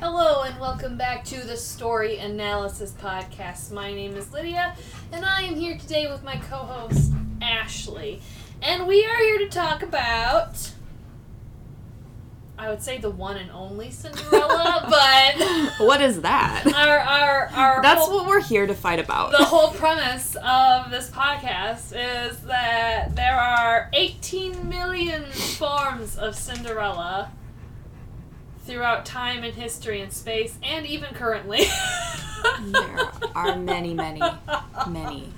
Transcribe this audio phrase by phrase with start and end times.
[0.00, 3.70] Hello and welcome back to the Story Analysis Podcast.
[3.72, 4.76] My name is Lydia,
[5.12, 8.20] and I am here today with my co host, Ashley.
[8.62, 10.72] And we are here to talk about,
[12.58, 14.86] I would say the one and only Cinderella,
[15.78, 16.66] but What is that?
[16.66, 19.32] our, our, our That's whole, what we're here to fight about.
[19.32, 27.30] the whole premise of this podcast is that there are 18 million forms of Cinderella
[28.64, 31.64] throughout time and history and space, and even currently.
[32.60, 34.20] there are many, many,
[34.88, 35.32] many.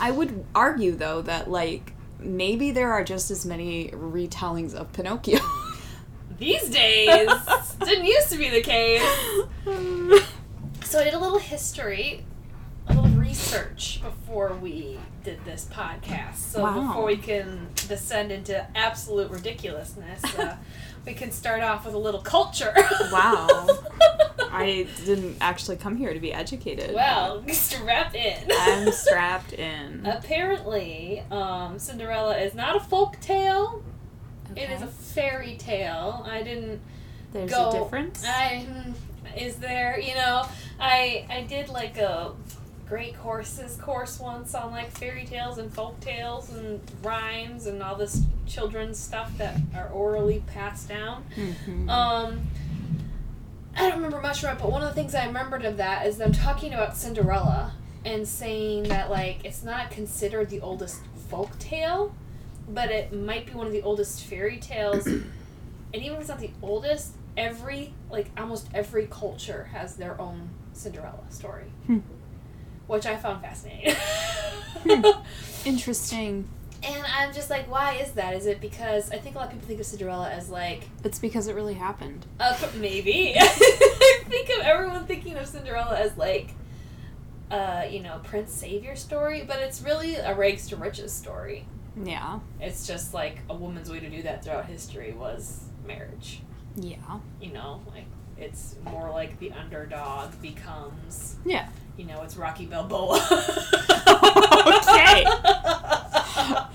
[0.00, 5.40] I would argue though that like maybe there are just as many retellings of Pinocchio.
[6.38, 7.30] These days,
[7.84, 9.02] didn't used to be the case.
[10.84, 12.24] So I did a little history,
[13.36, 16.36] research before we did this podcast.
[16.36, 16.86] So Wow.
[16.88, 20.56] before we can descend into absolute ridiculousness, uh,
[21.06, 22.72] we can start off with a little culture.
[23.12, 23.68] Wow.
[24.50, 26.94] I didn't actually come here to be educated.
[26.94, 28.38] well, strap in.
[28.50, 30.06] I'm strapped in.
[30.06, 33.82] Apparently, um, Cinderella is not a folk tale.
[34.54, 36.24] It is a fairy tale.
[36.28, 36.80] I didn't
[37.32, 37.68] There's go.
[37.68, 38.24] a difference.
[38.26, 38.66] I
[39.36, 40.00] is there?
[40.00, 40.46] You know,
[40.80, 42.32] I I did like a
[42.88, 47.96] great courses course once on like fairy tales and folk tales and rhymes and all
[47.96, 51.24] this children's stuff that are orally passed down.
[51.34, 51.88] Mhm.
[51.90, 52.46] Um,
[53.74, 56.06] I don't remember much from it, but one of the things I remembered of that
[56.06, 57.72] is them talking about Cinderella
[58.04, 62.14] and saying that like it's not considered the oldest folk tale,
[62.68, 65.06] but it might be one of the oldest fairy tales.
[65.06, 65.24] and
[65.92, 71.24] even if it's not the oldest, every like almost every culture has their own Cinderella
[71.30, 71.98] story, Hmm.
[72.86, 73.94] Which I found fascinating.
[75.64, 76.48] Interesting.
[76.82, 78.34] And I'm just like, why is that?
[78.34, 81.18] Is it because I think a lot of people think of Cinderella as like It's
[81.18, 82.26] because it really happened.
[82.38, 83.34] Uh, maybe.
[83.38, 86.50] I think of everyone thinking of Cinderella as like,
[87.50, 91.66] uh, you know, Prince Savior story, but it's really a rags to riches story.
[92.04, 92.40] Yeah.
[92.60, 96.42] It's just like a woman's way to do that throughout history was marriage.
[96.76, 96.98] Yeah.
[97.40, 98.04] You know, like
[98.38, 101.68] it's more like the underdog becomes, Yeah.
[101.96, 103.18] You know, it's Rocky Balboa.
[104.66, 105.24] Okay.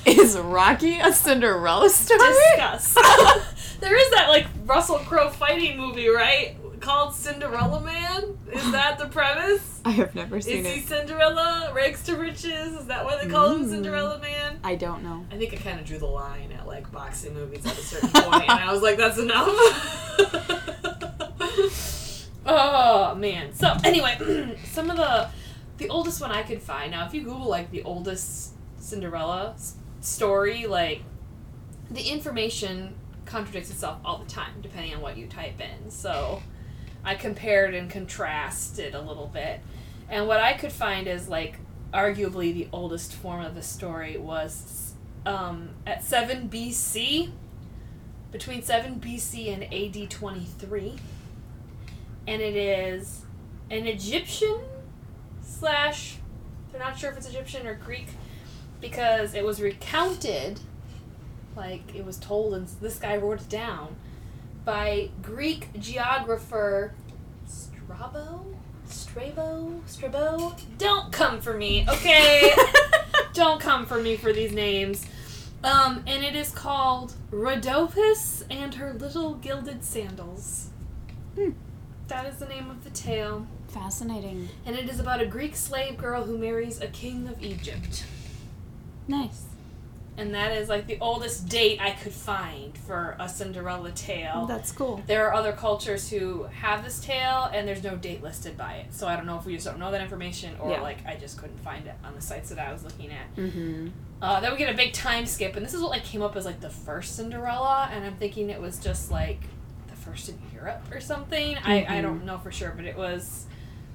[0.20, 2.20] Is Rocky a Cinderella story?
[2.20, 2.94] Discuss.
[3.80, 6.56] there is that like Russell Crowe fighting movie, right?
[6.80, 8.38] Called Cinderella Man.
[8.52, 9.82] Is that the premise?
[9.86, 10.82] I have never seen Is he.
[10.82, 11.72] Cinderella?
[11.74, 12.74] Rags to riches?
[12.74, 13.70] Is that why they call him Mm.
[13.70, 14.60] Cinderella Man?
[14.64, 15.26] I don't know.
[15.32, 18.10] I think I kind of drew the line at like boxing movies at a certain
[18.10, 19.48] point, and I was like, that's enough.
[22.46, 23.54] oh man.
[23.54, 25.30] So anyway, some of the
[25.78, 29.76] the oldest one I could find now, if you Google like the oldest Cinderella s-
[30.00, 31.02] story, like
[31.90, 35.90] the information contradicts itself all the time depending on what you type in.
[35.90, 36.42] So
[37.04, 39.62] I compared and contrasted a little bit.
[40.10, 41.58] And what I could find is like
[41.94, 44.94] arguably the oldest form of the story was
[45.26, 47.32] um, at 7 BC,
[48.32, 50.96] between 7 BC and AD 23.
[52.32, 53.26] And it is
[53.70, 54.58] an Egyptian
[55.42, 56.16] slash,
[56.72, 58.08] they're not sure if it's Egyptian or Greek,
[58.80, 60.62] because it was recounted,
[61.58, 63.98] like it was told, and this guy wrote it down,
[64.64, 66.94] by Greek geographer
[67.46, 68.46] Strabo?
[68.86, 69.82] Strabo?
[69.86, 70.56] Strabo?
[70.78, 72.54] Don't come for me, okay?
[73.34, 75.06] Don't come for me for these names.
[75.66, 80.70] Um, and it is called Rhodopis and Her Little Gilded Sandals.
[81.36, 81.52] Hmm.
[82.12, 83.48] That is the name of the tale.
[83.70, 84.50] Fascinating.
[84.66, 88.04] And it is about a Greek slave girl who marries a king of Egypt.
[89.08, 89.46] Nice.
[90.18, 94.46] And that is like the oldest date I could find for a Cinderella tale.
[94.46, 95.02] That's cool.
[95.08, 98.94] There are other cultures who have this tale and there's no date listed by it.
[98.94, 100.82] So I don't know if we just don't know that information or Yeah.
[100.82, 103.34] like I just couldn't find it on the sites that I was looking at.
[103.38, 103.88] Mm-hmm.
[104.22, 106.36] Uh, then we get a big time skip, and this is what like came up
[106.36, 109.40] as like the first Cinderella, and I'm thinking it was just like
[110.02, 111.58] first in Europe or something.
[111.64, 112.02] I, I Mhm.
[112.02, 113.46] don't know for sure, but it was,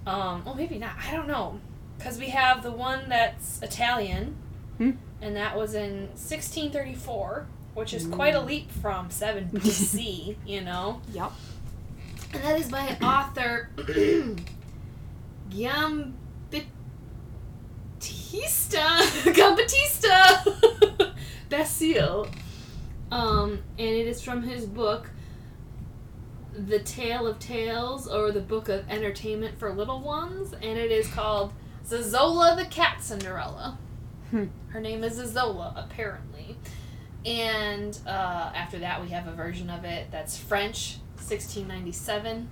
[0.07, 0.93] um, well maybe not.
[1.07, 1.61] I don't know,
[1.99, 4.37] because we have the one that's Italian,
[4.79, 4.93] Hmm.
[5.21, 11.01] and that was in 1634, which is quite a leap from 7 BC, you know.
[11.13, 11.33] Yep.
[12.35, 13.71] And that is by author
[15.51, 16.15] Giambattista
[19.35, 21.15] Giambattista
[21.49, 22.29] Basile.
[23.11, 25.11] Um, and it is from his book
[26.59, 31.07] The Tale of Tales or the Book of Entertainment for Little Ones, and it is
[31.09, 31.53] called
[31.87, 33.79] Zazola the Cat Cinderella.
[34.31, 34.47] Hmm.
[34.69, 36.57] Her name is Zazola, apparently.
[37.27, 42.49] And uh, after that, we have a version of it that's French, 1697.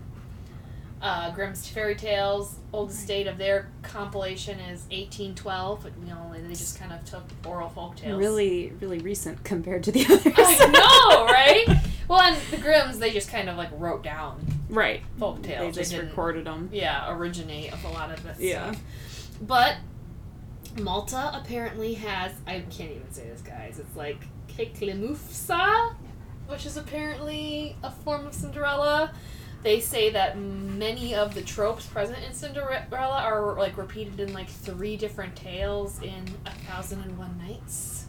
[1.04, 6.48] Uh, Grimm's Fairy Tales, oldest date of their compilation is 1812, but you know, they
[6.54, 8.18] just kind of took oral folk tales.
[8.18, 10.32] Really, really recent compared to the others.
[10.34, 11.82] I know, right?
[12.08, 15.02] Well, and the Grimms, they just kind of like wrote down right.
[15.18, 16.70] folk They just didn't, recorded them.
[16.72, 18.72] yeah, originate of a lot of this Yeah.
[18.72, 18.82] stuff.
[19.42, 19.76] But
[20.80, 23.78] Malta apparently has I can't even say this guys.
[23.78, 25.94] It's like Keklemufsa,
[26.48, 29.12] which is apparently a form of Cinderella.
[29.64, 34.48] They say that many of the tropes present in Cinderella are like repeated in like
[34.48, 38.04] three different tales in A Thousand and One Nights.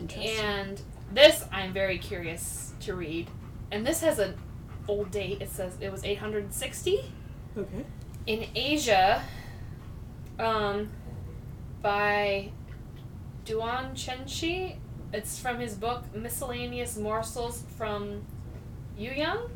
[0.00, 0.44] Interesting.
[0.44, 0.82] And
[1.12, 3.30] this I'm very curious to read.
[3.70, 4.34] And this has an
[4.88, 5.40] old date.
[5.40, 7.04] It says it was 860
[7.56, 7.84] okay.
[8.26, 9.22] in Asia,
[10.40, 10.90] um,
[11.80, 12.50] by
[13.44, 14.78] Duan Chenshi.
[15.12, 18.22] It's from his book Miscellaneous Morsels from
[18.98, 19.48] Yuyang.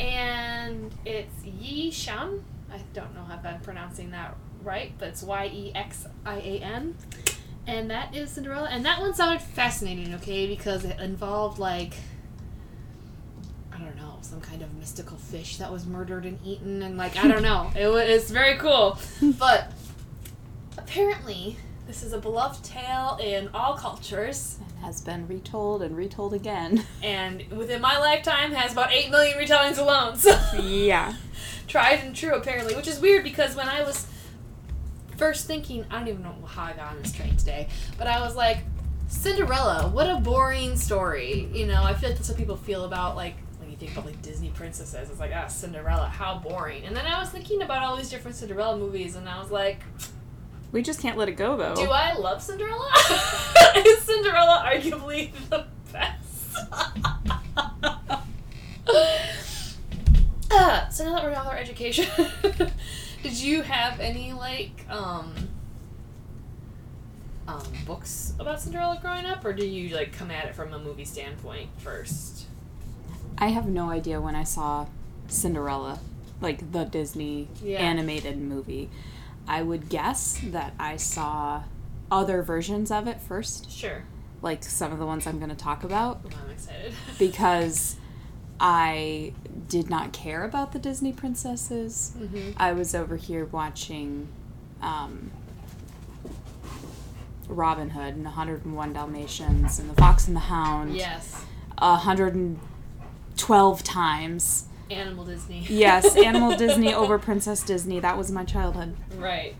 [0.00, 2.44] And it's Yi Shan.
[2.72, 6.60] I don't know if I'm pronouncing that right, but it's Y E X I A
[6.60, 6.96] N.
[7.66, 8.68] And that is Cinderella.
[8.70, 11.94] And that one sounded fascinating, okay, because it involved like
[13.72, 17.16] I don't know, some kind of mystical fish that was murdered and eaten, and like
[17.16, 18.98] I don't know, it was it's very cool.
[19.38, 19.72] But
[20.76, 26.34] apparently, this is a beloved tale in all cultures, And has been retold and retold
[26.34, 26.84] again.
[27.02, 30.16] and within my lifetime has about eight million retellings alone.
[30.18, 31.14] So yeah.
[31.68, 34.06] tried and true apparently, which is weird because when I was
[35.16, 38.20] first thinking, I don't even know how I got on this train today, but I
[38.20, 38.58] was like,
[39.08, 41.48] Cinderella, what a boring story.
[41.52, 44.06] You know, I feel like that's what people feel about like when you think about
[44.06, 45.10] like Disney princesses.
[45.10, 46.84] It's like, ah, Cinderella, how boring.
[46.84, 49.80] And then I was thinking about all these different Cinderella movies, and I was like,
[50.74, 51.76] We just can't let it go though.
[51.76, 52.90] do I love Cinderella?
[53.76, 56.56] Is Cinderella arguably the best?
[60.50, 62.06] uh, so now that we're done with our education,
[63.22, 65.32] did you have any like um
[67.46, 70.78] um books about Cinderella growing up, or do you like come at it from a
[70.80, 72.46] movie standpoint first?
[73.38, 74.86] I have no idea when I saw
[75.28, 76.00] Cinderella,
[76.40, 77.78] like the Disney Yeah.
[77.78, 78.90] animated movie.
[79.46, 81.64] I would guess that I saw
[82.10, 84.04] other versions of it first, Sure.
[84.42, 86.92] like some of the ones I'm going to talk about, Well, I'm excited.
[87.18, 87.96] because
[88.60, 89.32] I
[89.68, 92.12] did not care about the Disney princesses.
[92.16, 94.28] hmm I was over here watching
[94.80, 95.30] um,
[97.48, 101.44] Robin Hood and 101 Dalmatians and The Fox and the Hound Yes.
[101.78, 104.66] 112 times.
[104.90, 105.60] Animal Disney.
[105.68, 108.00] Yes, Animal Disney over Princess Disney.
[108.00, 108.96] That was my childhood.
[109.16, 109.54] Right.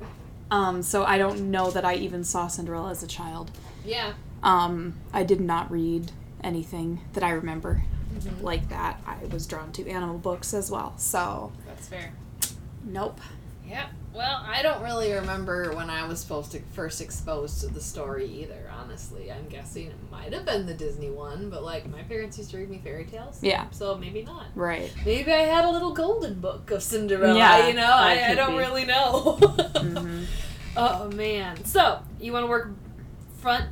[0.51, 3.51] Um, so I don't know that I even saw Cinderella as a child.
[3.85, 4.13] Yeah.
[4.43, 6.13] Um, I did not read
[6.43, 7.83] anything that I remember
[8.15, 8.43] Mhm.
[8.43, 9.01] like that.
[9.07, 10.93] I was drawn to animal books as well.
[10.99, 12.13] So, That's fair.
[12.85, 13.21] nope.
[13.67, 13.87] Yeah.
[14.15, 18.27] Well, I don't really remember when I was supposed to first exposed to the story
[18.27, 18.71] either.
[18.73, 22.53] Honestly, I'm guessing it might have been the Disney one, but like my parents used
[22.53, 23.41] to read me fairy tales.
[23.43, 23.67] Yeah.
[23.73, 24.47] So maybe not.
[24.55, 24.93] Right.
[25.05, 27.37] Maybe I had a little golden book of Cinderella.
[27.37, 28.59] Yeah, you know, I, I don't be.
[28.59, 29.33] really know.
[29.77, 30.25] hmm
[30.77, 31.65] Oh man.
[31.65, 32.71] So you want to work
[33.41, 33.67] front?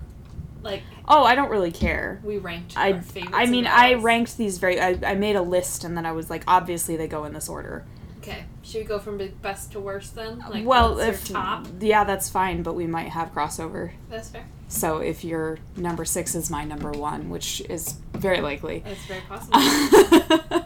[0.62, 2.20] Like Oh, I don't really care.
[2.24, 3.00] we ranked I.
[3.32, 4.80] I mean, I ranked these very.
[4.80, 7.48] I, I made a list and then I was like, obviously they go in this
[7.48, 7.84] order.
[8.22, 8.44] Okay.
[8.62, 10.40] Should we go from best to worst then?
[10.40, 13.90] Uh, like, well, if top, yeah, that's fine, but we might have crossover.
[14.08, 14.46] that's fair.
[14.68, 18.84] So if your number six is my number one, which is very likely.
[18.86, 19.58] That's very possible.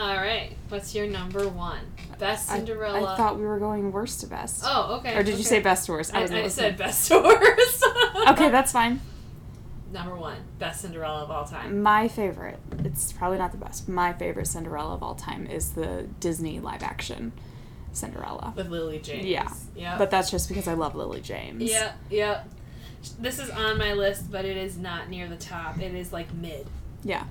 [0.00, 0.52] All right.
[0.68, 1.80] What's your number one?
[2.18, 3.12] Best Cinderella.
[3.12, 4.62] I thought we were going worst to best.
[4.64, 5.16] Oh, okay.
[5.16, 6.14] or did you say best to worst?
[6.14, 6.48] I, I listening.
[6.50, 7.84] said best to worst.
[8.28, 9.00] Okay, that's fine.
[9.92, 10.38] number one.
[10.58, 11.82] Best Cinderella of all time.
[11.82, 16.06] My favorite, it's probably not the best, my favorite Cinderella of all time is the
[16.20, 17.32] Disney live action
[17.92, 18.52] Cinderella.
[18.56, 19.24] With Lily James.
[19.26, 19.48] Yeah.
[19.76, 19.98] Yeah.
[19.98, 21.62] But that's just because I love Lily James.
[21.62, 21.92] yeah.
[22.10, 22.44] Yeah.
[23.18, 25.78] This is on my list, but it is not near the top.
[25.80, 26.66] It is like mid.
[27.02, 27.24] Yeah.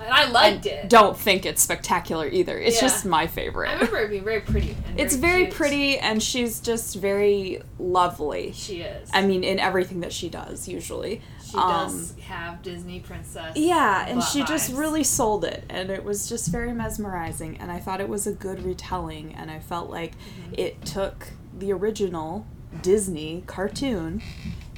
[0.00, 0.88] And I liked it.
[0.90, 2.58] Don't think it's spectacular either.
[2.58, 2.88] It's Yeah.
[2.88, 3.68] just my favorite.
[3.70, 4.76] I remember it being very pretty.
[4.88, 5.54] And it's very cute.
[5.54, 8.50] pretty and she's just very lovely.
[8.52, 9.08] She is.
[9.14, 11.22] I mean, in everything that she does, usually.
[11.54, 13.56] She um, does have Disney princess.
[13.56, 17.56] Yeah, and she just really sold it, and it was just very mesmerizing.
[17.58, 20.54] And I thought it was a good retelling, and I felt like Mm-hmm.
[20.58, 22.46] it took the original
[22.82, 24.20] Disney cartoon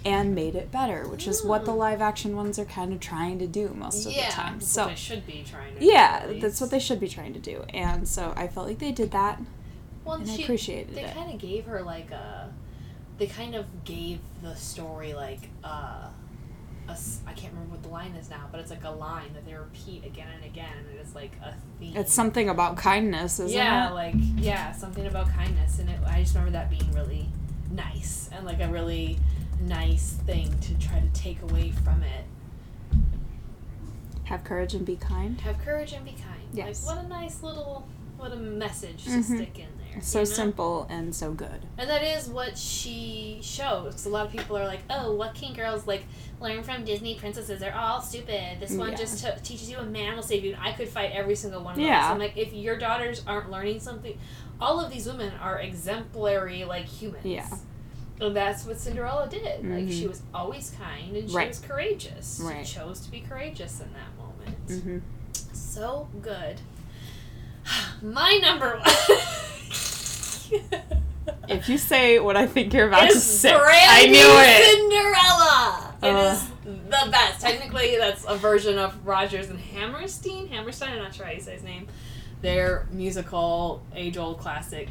[0.05, 3.39] and made it better, which is what the live action ones are kind of trying
[3.41, 4.53] to do most of yeah, the time.
[4.59, 5.81] that's So what they should be trying to.
[5.81, 8.69] do, yeah, at that's what they should be trying to do, and so I felt
[8.69, 9.41] like they did that,
[10.05, 11.15] Well, and I she- appreciated They it.
[11.15, 12.53] kind of gave her like a.
[13.19, 16.09] They kind of gave the story like uh
[16.89, 19.45] a I can't remember what the line is now, but it's like a line that
[19.47, 21.97] they repeat again and again, and it's like a theme.
[21.97, 23.95] It's something about kindness, isn't yeah, it?
[23.95, 27.29] like yeah, something about kindness, and it, I just remember that being really
[27.71, 29.19] nice and like a really
[29.61, 32.25] nice thing to try to take away from it.
[34.25, 35.41] Have courage and be kind.
[35.43, 36.43] Have courage and be kind.
[36.53, 36.87] Yes.
[36.87, 39.25] Like what a nice little what a message to Mhm.
[39.25, 39.69] stick in.
[40.03, 40.31] So you know?
[40.31, 41.65] simple and so good.
[41.79, 44.05] And that is what she shows.
[44.07, 46.05] a lot of people are like, "Oh, what can girls like
[46.41, 47.61] learn from Disney princesses?
[47.61, 48.61] They're all stupid.
[48.61, 48.97] This one Yeah.
[48.97, 51.63] just t- teaches you a man will save you." And I could fight every single
[51.63, 51.87] one of those.
[51.87, 52.11] Yeah.
[52.11, 54.19] I'm like, if your daughters aren't learning something,
[54.61, 57.25] all of these women are exemplary like humans.
[57.25, 57.49] Yeah.
[58.21, 59.43] And that's what Cinderella did.
[59.65, 59.93] Like Mhm.
[60.01, 61.49] she was always kind and she Right.
[61.49, 62.41] was courageous.
[62.43, 62.67] Right.
[62.67, 64.83] She chose to be courageous in that moment.
[64.85, 64.99] hmm
[65.53, 66.61] So good.
[68.03, 69.19] My number one.
[71.49, 74.79] If you say what I think you're about to say, I knew it.
[74.79, 75.95] Cinderella.
[76.03, 76.33] It Uh.
[76.33, 77.41] is the best.
[77.41, 80.49] Technically, that's a version of Rodgers and Hammerstein.
[80.49, 81.87] Hammerstein, I'm not sure how you say his name.
[82.43, 84.89] Their musical, age-old classic,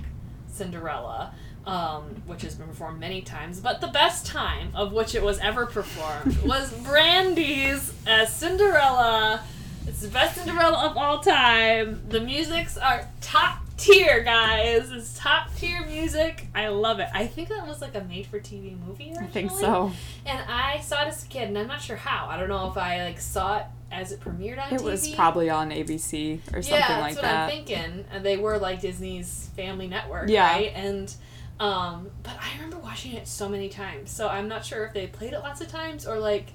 [0.51, 1.33] Cinderella,
[1.65, 3.59] um, which has been performed many times.
[3.59, 9.41] But the best time of which it was ever performed was Brandy's as Cinderella.
[9.87, 12.01] It's the best Cinderella of all time.
[12.09, 14.89] The musics are top tier, guys.
[14.91, 16.47] It's top tier music.
[16.55, 17.07] I love it.
[17.13, 19.27] I think that was like a made for TV movie originally.
[19.27, 19.91] I think so.
[20.25, 22.27] And I saw it as a kid, and I'm not sure how.
[22.29, 24.83] I don't know if I like saw it as it premiered on It TV.
[24.83, 27.21] was probably on ABC or something yeah, like that.
[27.21, 27.25] that's what.
[27.25, 28.05] I'm thinking.
[28.11, 30.51] And they were like Disney's family network, Yeah.
[30.51, 30.71] right?
[30.75, 31.13] And
[31.59, 34.11] um, but I remember watching it so many times.
[34.11, 36.47] So I'm not sure if they played it lots of times or like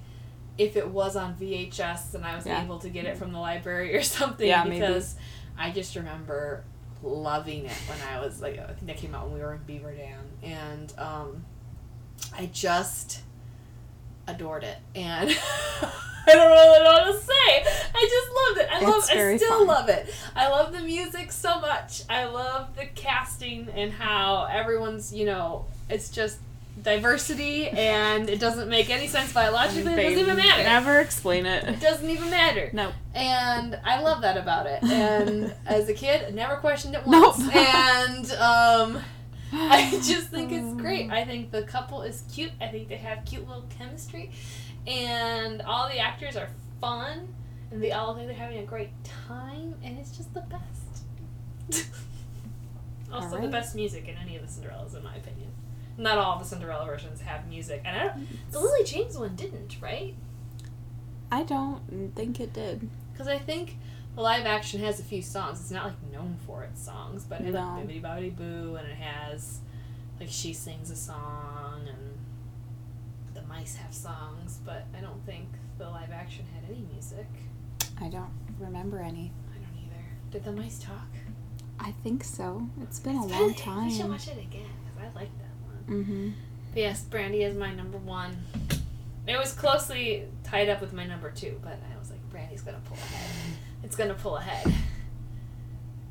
[0.58, 2.62] if it was on VHS and I was Yeah.
[2.62, 4.46] able to get it from the library or something.
[4.46, 4.80] Yeah, maybe.
[4.80, 5.14] because
[5.56, 6.64] I just remember
[7.02, 9.62] loving it when I was like I think that came out when we were in
[9.66, 11.44] Beaver Dam and um,
[12.36, 13.20] I just
[14.26, 15.30] adored it and
[16.26, 17.64] I don't really know what to say.
[17.94, 18.68] I just loved it.
[18.70, 19.66] I love It's I still fun.
[19.66, 20.14] love it.
[20.36, 22.02] I love the music so much.
[22.10, 26.38] I love the casting and how everyone's, you know, it's just
[26.82, 29.92] diversity and it doesn't make any sense biologically.
[29.92, 30.62] It doesn't even matter.
[30.62, 31.80] Never explain It it.
[31.80, 32.70] doesn't even matter.
[32.72, 32.92] No.
[33.14, 34.82] And I love that about it.
[34.90, 37.38] And as a kid, I never questioned it Nope.
[37.38, 37.54] once.
[37.54, 39.02] And um,
[39.52, 41.10] I just think it's great.
[41.10, 42.52] I think the couple is cute.
[42.60, 44.30] I think they have cute little chemistry.
[44.86, 46.48] And all the actors are
[46.80, 47.28] fun.
[47.70, 48.90] And they all think they're having a great
[49.28, 49.74] time.
[49.84, 51.86] And it's just the best.
[53.12, 55.49] also, the best music in any of the Cinderellas, in my opinion.
[56.00, 57.82] Not all of the Cinderella versions have music.
[57.84, 60.14] And I don't, the Lily James one didn't, right?
[61.30, 62.88] I don't think it did.
[63.12, 63.76] Because I think
[64.14, 65.60] the live action has a few songs.
[65.60, 67.74] It's not like known for its songs, but it No.
[67.76, 69.60] has Bibbidi Bobbidi Boo, and it has
[70.18, 74.58] like she sings a song, and the mice have songs.
[74.64, 77.26] But I don't think the live action had any music.
[78.00, 79.32] I don't remember any.
[79.54, 80.04] I don't either.
[80.30, 81.08] Did the mice talk?
[81.78, 82.68] I think so.
[82.82, 84.10] It's been a It's long been- We should time.
[84.10, 85.49] watch it again because I like that.
[85.90, 86.30] Mm-hmm.
[86.72, 88.36] But yes, Brandy is my number one.
[89.26, 92.80] It was closely tied up with my number two, but I was like, Brandy's gonna
[92.86, 93.30] pull ahead.
[93.82, 94.72] It's gonna pull ahead.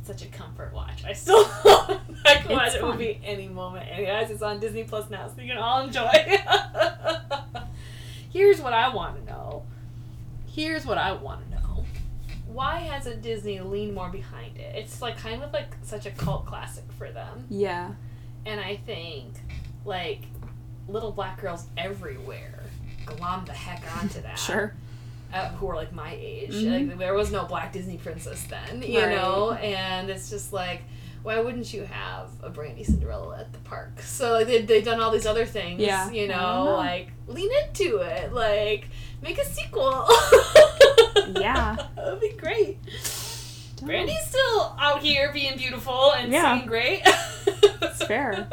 [0.04, 1.04] Such a comfort watch.
[1.06, 2.00] I still I
[2.42, 2.92] can watch fun.
[2.92, 3.88] movie any moment.
[3.92, 6.08] And guys, it's on Disney Plus now, so you can all enjoy.
[8.32, 9.64] Here's what I want to know.
[10.48, 11.86] Here's what I want to know.
[12.48, 14.76] Why hasn't Disney leaned more behind it?
[14.76, 17.46] It's like kind of like such a cult classic for them.
[17.50, 17.92] Yeah.
[18.46, 19.34] And I think,
[19.90, 20.22] like,
[20.88, 22.64] little black girls everywhere
[23.06, 24.40] glom the heck onto that.
[24.40, 24.74] Sure.
[25.34, 26.54] Uh, who are like my age.
[26.54, 26.90] Mhm.
[26.90, 29.10] Like, there was no black Disney princess then, you Right.
[29.10, 29.52] know?
[29.54, 30.82] And it's just like,
[31.22, 34.02] why wouldn't you have a Brandy Cinderella at the park?
[34.02, 36.10] So, like, they, they've done all these other things, Yeah.
[36.10, 36.64] you know?
[36.66, 36.76] know.
[36.78, 38.32] Like, lean into it.
[38.34, 38.88] Like,
[39.22, 40.06] make a sequel.
[41.40, 41.76] Yeah.
[41.96, 42.78] that would be great.
[43.76, 46.54] Don't- Brandy's still out here being beautiful and Yeah.
[46.54, 47.02] singing great.
[47.82, 48.48] It's fair.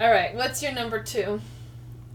[0.00, 1.40] All right, what's your number two?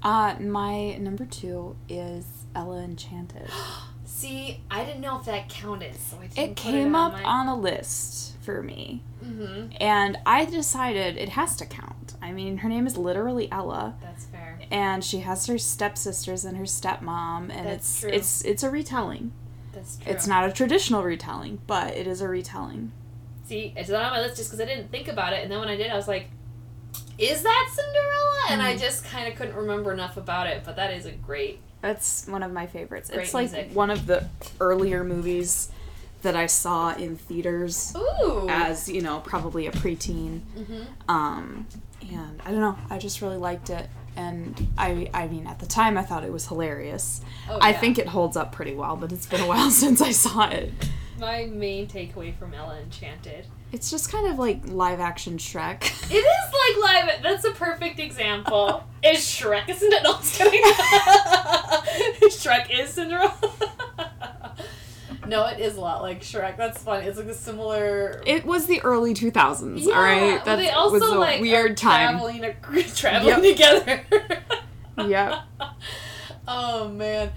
[0.02, 2.26] Uh, my number two is
[2.56, 3.50] Ella Enchanted.
[4.06, 7.24] See, I didn't know if that counted, so I It came it on up my...
[7.24, 12.14] on a list for me, hmm and I decided it has to count.
[12.22, 14.60] I mean, her name is literally Ella, That's fair.
[14.72, 18.10] and she has her stepsisters and her stepmom, and That's it's true.
[18.12, 19.34] it's it's a retelling.
[19.74, 20.12] That's true.
[20.14, 22.92] It's not a traditional retelling, but it is a retelling.
[23.46, 25.60] See, it's not on my list just because I didn't think about it, and then
[25.60, 26.28] when I did, I was like,
[27.18, 28.80] "Is that Cinderella?" And I Mhm.
[28.80, 30.64] just kind of couldn't remember enough about it.
[30.66, 31.60] But that is a great.
[31.82, 33.10] That's one of my favorites.
[33.12, 33.72] It's like music.
[33.76, 34.28] one of the
[34.62, 35.70] earlier movies
[36.22, 38.48] that I saw in theaters Ooh.
[38.50, 40.40] as, you know, probably a preteen.
[40.56, 41.68] hmm Um,
[42.02, 43.90] and I don't know, I just really liked it.
[44.16, 47.20] and I I mean at the time I thought it was hilarious.
[47.50, 50.12] Oh, I think it holds up pretty well, but it's been a while since I
[50.12, 50.72] saw it.
[51.24, 53.46] My main takeaway from Ella Enchanted.
[53.72, 55.84] It's just kind of like live action Shrek.
[56.12, 57.24] It is like live.
[57.24, 58.84] That's a perfect example.
[59.04, 60.20] Is Shrek a Cinderella?
[62.22, 62.28] No.
[62.30, 63.34] Shrek is Cinderella.
[65.28, 66.58] no, it is a lot like Shrek.
[66.58, 67.08] That's funny.
[67.08, 68.22] It's like a similar.
[68.26, 70.38] It was the early 2000s, Yeah, all right?
[70.40, 72.18] but That they also was a like weird time.
[72.20, 72.56] Traveling,
[72.96, 74.04] traveling together.
[74.98, 75.34] Yep.
[76.48, 77.32] Oh man.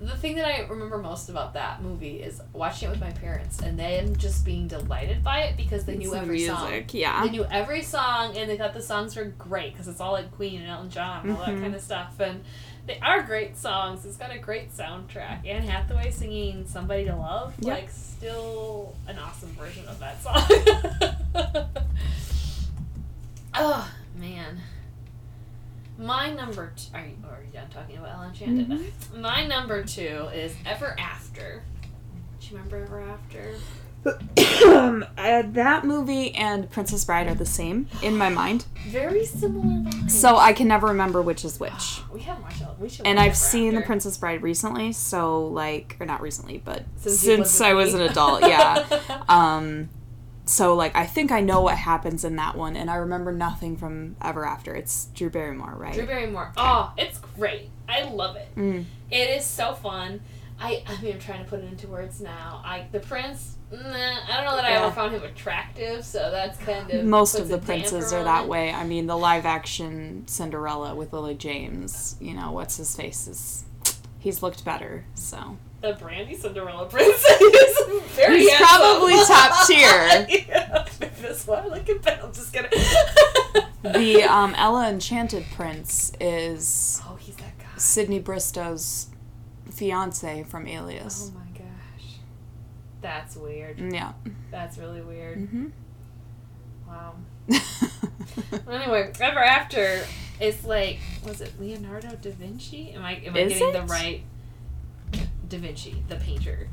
[0.00, 3.58] The thing that I remember most about that movie is watching it with my parents
[3.60, 6.84] and them just being delighted by it because they knew It's the every song.
[6.92, 7.24] yeah.
[7.24, 10.30] They knew every song and they thought the songs were great because it's all like
[10.36, 11.62] Queen and Elton John and all that Mhm.
[11.62, 12.18] kind of stuff.
[12.20, 12.44] And
[12.86, 14.04] they are great songs.
[14.06, 15.44] It's got a great soundtrack.
[15.46, 17.74] Anne Hathaway singing "Somebody to Love," Yep.
[17.80, 21.64] like still an awesome version of that song.
[23.54, 24.60] oh man,
[25.98, 26.72] my number.
[26.76, 26.94] two.
[26.96, 28.68] are you are you done talking about Ellen Enchanted?
[28.68, 29.20] Mhm.
[29.20, 31.62] My number two is Ever After.
[32.40, 33.54] Do you remember Ever After?
[34.68, 39.64] um, uh, that movie and Princess Bride are the same in my mind, Very similar
[39.90, 40.10] vibes.
[40.12, 42.00] so I can never remember which is which.
[42.12, 42.68] we haven't watched it.
[42.78, 43.06] We should.
[43.06, 47.60] And I've seen The Princess Bride recently, so like, or not recently, but Since since
[47.60, 48.86] I was an adult, yeah.
[49.28, 49.88] Um,
[50.48, 53.76] so like, I think I know what happens in that one, and I remember nothing
[53.76, 54.74] from Ever After.
[54.74, 55.94] It's Drew Barrymore, right?
[55.94, 56.52] Drew Barrymore.
[56.56, 57.70] Oh, it's great.
[57.88, 58.48] I love it.
[58.56, 58.84] Mm.
[59.10, 60.20] It is so fun.
[60.60, 62.62] I I mean I'm trying to put it into words now.
[62.64, 63.56] I the prince.
[63.70, 67.38] Nah, I don't know that I ever found him attractive, so that's kind of Most
[67.38, 68.72] of the princes are that way.
[68.72, 73.64] I mean, the live action Cinderella with Lily James, you know, what's his face is.
[74.20, 75.58] He's looked better, so.
[75.80, 77.78] The Brandy Cinderella prince is
[78.16, 78.40] very.
[78.40, 78.80] He's handsome.
[78.80, 80.26] probably top tier.
[80.48, 80.84] yeah,
[81.20, 82.22] that's why I like better.
[82.24, 82.70] I'm just kidding.
[83.82, 87.64] The um, Ella Enchanted Prince is oh, he's that guy.
[87.76, 89.06] Sydney Bristow's
[89.70, 91.30] fiance from Alias.
[91.32, 92.16] Oh my gosh,
[93.00, 93.78] that's weird.
[93.78, 94.14] Yeah.
[94.50, 95.38] That's really weird.
[95.48, 95.66] hmm
[96.88, 97.14] Wow.
[98.68, 100.04] Anyway, Ever After
[100.40, 102.90] is like, was it Leonardo da Vinci?
[102.92, 104.22] Am I am I Is getting the right
[105.48, 106.68] Da Vinci, the painter?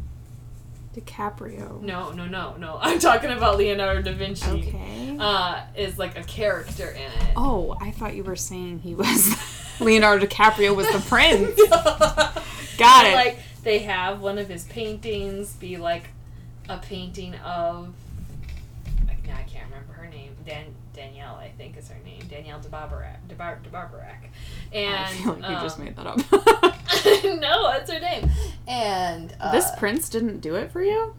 [0.96, 1.82] DiCaprio.
[1.82, 2.78] No, no, no, no.
[2.82, 4.50] I'm talking about Leonardo da Vinci.
[4.50, 5.18] Okay.
[5.20, 7.34] Uh, is like a character in it.
[7.36, 9.36] oh, I thought you were saying he was
[9.80, 11.56] Leonardo DiCaprio was the prince.
[12.78, 13.14] Got it.
[13.16, 16.10] Like they have one of his paintings be like
[16.70, 17.94] a painting of.
[19.08, 20.34] Like, I can't remember her name.
[20.46, 22.22] Dan Danielle, I think is her name.
[22.30, 23.28] Danielle de Barbarac.
[23.28, 24.30] De, Bar- de Barbarac.
[24.72, 26.75] And I feel like you just um, made that up.
[27.40, 28.30] no, that's her name.
[28.68, 31.14] And uh, this prince didn't do it for you?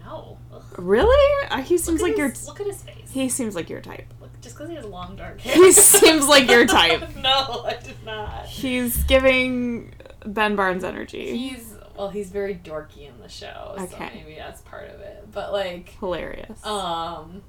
[0.00, 0.38] No.
[0.52, 0.62] Ugh.
[0.78, 1.46] Really?
[1.50, 3.10] Uh, he seems like at your his, look at his face.
[3.10, 4.12] he seems like your type.
[4.20, 5.54] Look, just because he has long dark hair.
[5.54, 7.16] He seems like your type.
[7.16, 8.46] no, I did not.
[8.46, 9.92] He's giving
[10.24, 11.36] Ben Barnes energy.
[11.36, 14.10] He's well, he's very dorky in the show, so Okay.
[14.14, 15.26] maybe that's part of it.
[15.32, 16.64] But like, Hilarious.
[16.64, 17.42] um.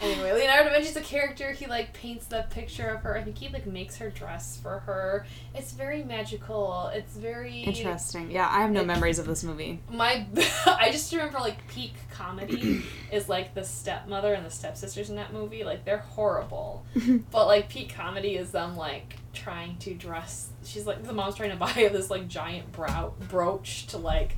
[0.00, 1.52] Anyway, Leonardo da Vinci's a character.
[1.52, 3.16] He like paints the picture of her.
[3.16, 5.24] I think he like makes her dress for her.
[5.54, 6.90] It's very magical.
[6.92, 8.30] It's very Interesting.
[8.30, 9.80] Yeah, I have no It- memories of this movie.
[9.90, 10.26] my
[10.66, 15.32] I just remember like peak comedy is like the stepmother and the stepsisters in that
[15.32, 15.64] movie.
[15.64, 16.84] Like they're horrible.
[17.30, 21.50] But like peak comedy is them like trying to dress she's like the mom's trying
[21.50, 24.36] to buy this like giant brow brooch to like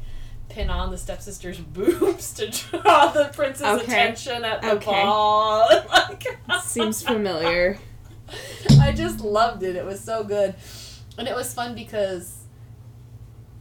[0.49, 3.83] pin on the stepsister's boobs to draw the prince's Okay.
[3.85, 4.91] attention at the Okay.
[5.05, 5.67] ball.
[5.93, 6.25] like,
[6.63, 7.79] Seems familiar.
[8.81, 9.77] I just loved it.
[9.77, 10.55] It was so good.
[11.19, 12.39] And it was fun because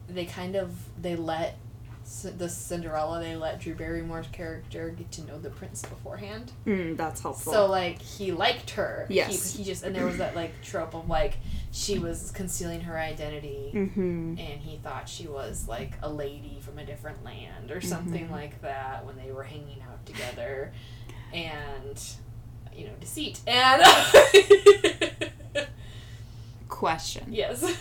[0.08, 0.72] they kind of
[1.02, 1.58] they let
[2.38, 6.52] the Cinderella they let Drew Barrymore's character get to know the prince beforehand.
[6.66, 7.52] Mm, that's helpful.
[7.52, 9.08] So like he liked her.
[9.10, 9.54] Yes.
[9.54, 11.38] He, he just and there was that like trope of like
[11.72, 14.36] she was concealing her identity mm-hmm.
[14.38, 18.32] and he thought she was like a lady from a different land or something Mhm.
[18.32, 20.72] like that when they were hanging out together
[21.34, 22.02] and
[22.74, 23.82] you know deceit and
[26.70, 27.78] Question: yes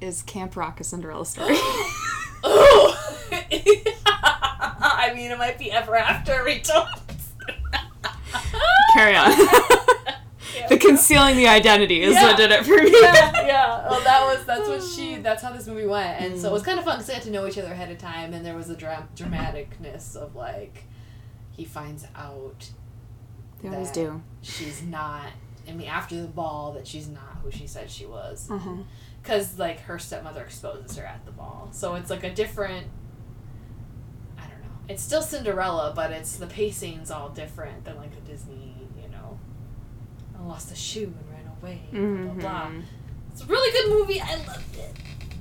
[0.00, 1.56] Is Camp Rock a Cinderella story?
[4.06, 6.88] i mean it might be ever after retold
[8.94, 9.30] Carry on.
[10.68, 12.22] the concealing the identity is Yeah.
[12.24, 12.90] what did it for me.
[13.00, 13.88] yeah, yeah.
[13.90, 15.16] Well, that was that's what she.
[15.26, 16.66] That's how this movie went, and so it was mm.
[16.66, 18.54] kind of fun because they got to know each other ahead of time, and there
[18.54, 20.84] was a dra- dramaticness of like,
[21.50, 22.70] he finds out
[23.62, 24.22] They always that do.
[24.42, 25.26] she's not.
[25.68, 28.82] I mean, after the ball, that she's not who she said she was, uh-huh.
[29.20, 32.86] because like her stepmother exposes her at the ball, so it's like a different.
[34.86, 34.94] I don't know.
[34.94, 38.74] It's still Cinderella, but it's the pacing's all different than like a Disney.
[39.02, 39.38] You know,
[40.38, 41.80] I lost a shoe and ran away.
[41.92, 42.70] Blah blah blah.
[42.70, 42.82] Mhm.
[43.32, 44.20] It's a really good movie.
[44.20, 44.94] I loved it.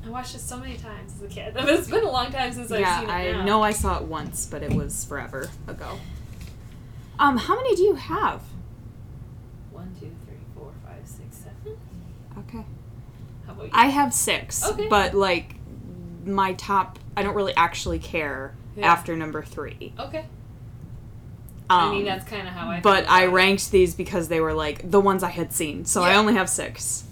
[0.06, 1.54] I watched it so many times as a kid.
[1.56, 3.14] But it's been a long time since I've Yeah, seen it.
[3.14, 3.46] I now.
[3.46, 5.98] know I saw it once, but it was forever ago.
[7.18, 8.42] Um, how many do you have?
[9.72, 11.78] One, two, three, four, five, six, seven.
[12.38, 12.66] Okay.
[13.48, 13.72] How about you?
[13.74, 14.88] I have six, Okay.
[14.90, 15.56] but like
[16.26, 18.92] my top, I don't really actually care Yeah.
[18.92, 19.94] after number three.
[20.00, 20.26] okay.
[21.68, 22.80] Um, I mean, that's kind of how I.
[22.82, 26.16] but I ranked these because they were like the ones I had seen, so I
[26.16, 27.06] only have six.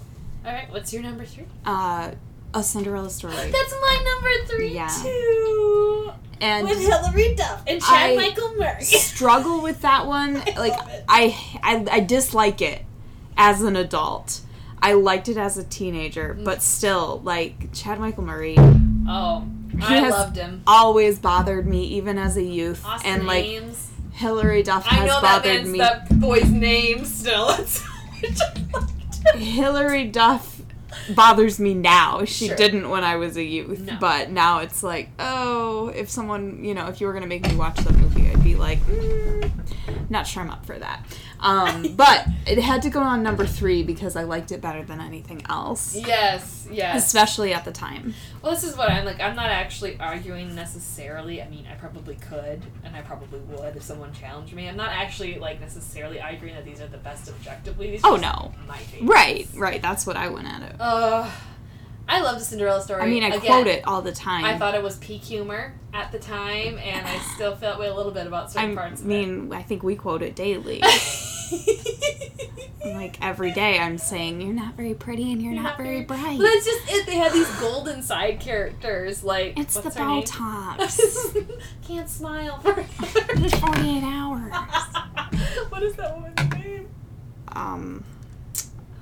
[0.45, 0.69] All right.
[0.71, 1.45] What's your number three?
[1.65, 2.11] Uh,
[2.53, 4.87] a Cinderella story, That's my number three Yeah.
[5.01, 6.11] too.
[6.39, 8.83] and with Hilary Duff and Chad I Michael Murray.
[8.83, 10.37] struggle with that one.
[10.47, 11.03] I Like love it.
[11.09, 12.83] I, I, I dislike it
[13.37, 14.41] as an adult.
[14.79, 16.43] I liked it as a teenager, Mm.
[16.45, 18.55] but still, like Chad Michael Murray
[19.07, 19.47] oh,
[19.77, 20.61] He I loved him.
[20.67, 22.83] always bothered me, even as a youth.
[22.85, 23.89] Awesome and like names.
[24.13, 25.77] Hilary Duff I has know that bothered man's me.
[25.79, 27.49] that boy's name still.
[27.59, 27.85] It's so
[28.23, 28.39] much
[28.75, 28.91] I loved
[29.33, 29.41] him.
[29.41, 30.61] Hilary Duff
[31.15, 32.23] bothers me now.
[32.23, 32.55] She Sure.
[32.55, 33.97] didn't when I was a youth, No.
[33.99, 37.55] but now it's like, oh, if someone, you know, if you were gonna make me
[37.55, 39.42] watch the movie, I'd be like, mm,
[40.09, 41.05] not sure I'm up for that.
[41.43, 45.01] Um, but it had to go on number three because I liked it better than
[45.01, 47.03] anything else, Yes, yes.
[47.05, 48.13] especially at the time.
[48.41, 49.19] Well, this is what I'm like.
[49.19, 51.41] I'm not actually arguing necessarily.
[51.41, 54.69] I mean, I probably could, and I probably would if someone challenged me.
[54.69, 57.91] I'm not actually like necessarily arguing that these are the best objectively.
[57.91, 58.53] These are Oh, no.
[58.65, 59.11] my favorites.
[59.13, 59.81] Right, right.
[59.81, 60.75] That's what I went at it.
[60.79, 61.29] Uh,
[62.07, 63.01] I love the Cinderella story.
[63.01, 64.45] I mean, I Again, quote it all the time.
[64.45, 67.93] I thought it was peak humor at the time, and I still felt way a
[67.93, 69.01] little bit about certain I parts.
[69.01, 70.81] I mean, I think we quote it daily.
[72.85, 76.43] like every day, I'm saying, "You're not very pretty and you're, not, very bright." But
[76.43, 77.05] that's just it.
[77.05, 80.19] They had these golden side characters, like It's the her name?
[80.19, 81.35] bow tops.
[81.87, 84.53] Can't smile for It's 48 hours.
[85.69, 86.87] what is that woman's name?
[87.49, 88.03] Um,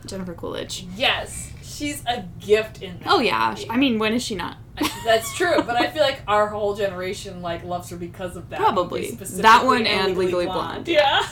[0.06, 0.86] Jennifer Coolidge.
[0.96, 3.08] Yes, she's a gift in that.
[3.08, 3.70] Oh yeah, movie.
[3.70, 4.58] I mean, when is she not?
[5.06, 5.62] That's true.
[5.64, 8.60] But I feel like our whole generation like loves her because of that.
[8.60, 9.12] Probably.
[9.12, 10.88] That one and Legally Blonde.
[10.88, 11.26] Yeah,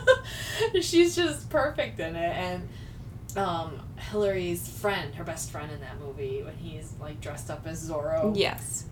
[0.80, 2.68] she's just perfect in it, and
[3.36, 7.88] um, Hilary's friend, her best friend in that movie, when he's like dressed up as
[7.88, 8.36] Zorro.
[8.36, 8.84] Yes.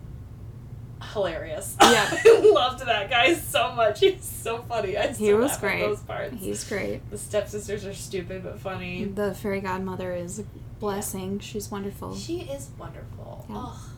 [1.13, 1.75] hilarious.
[1.81, 2.09] Yeah.
[2.25, 3.99] I loved that guy so much.
[3.99, 4.97] He's so funny.
[4.97, 5.81] I He was great.
[5.81, 6.35] those parts.
[6.39, 7.09] He's great.
[7.09, 9.05] the stepsisters are stupid but funny.
[9.05, 10.43] The fairy godmother is
[10.79, 11.39] blessing.
[11.39, 12.15] She's wonderful.
[12.15, 13.45] She is wonderful.
[13.49, 13.55] Yeah.
[13.57, 13.89] Oh,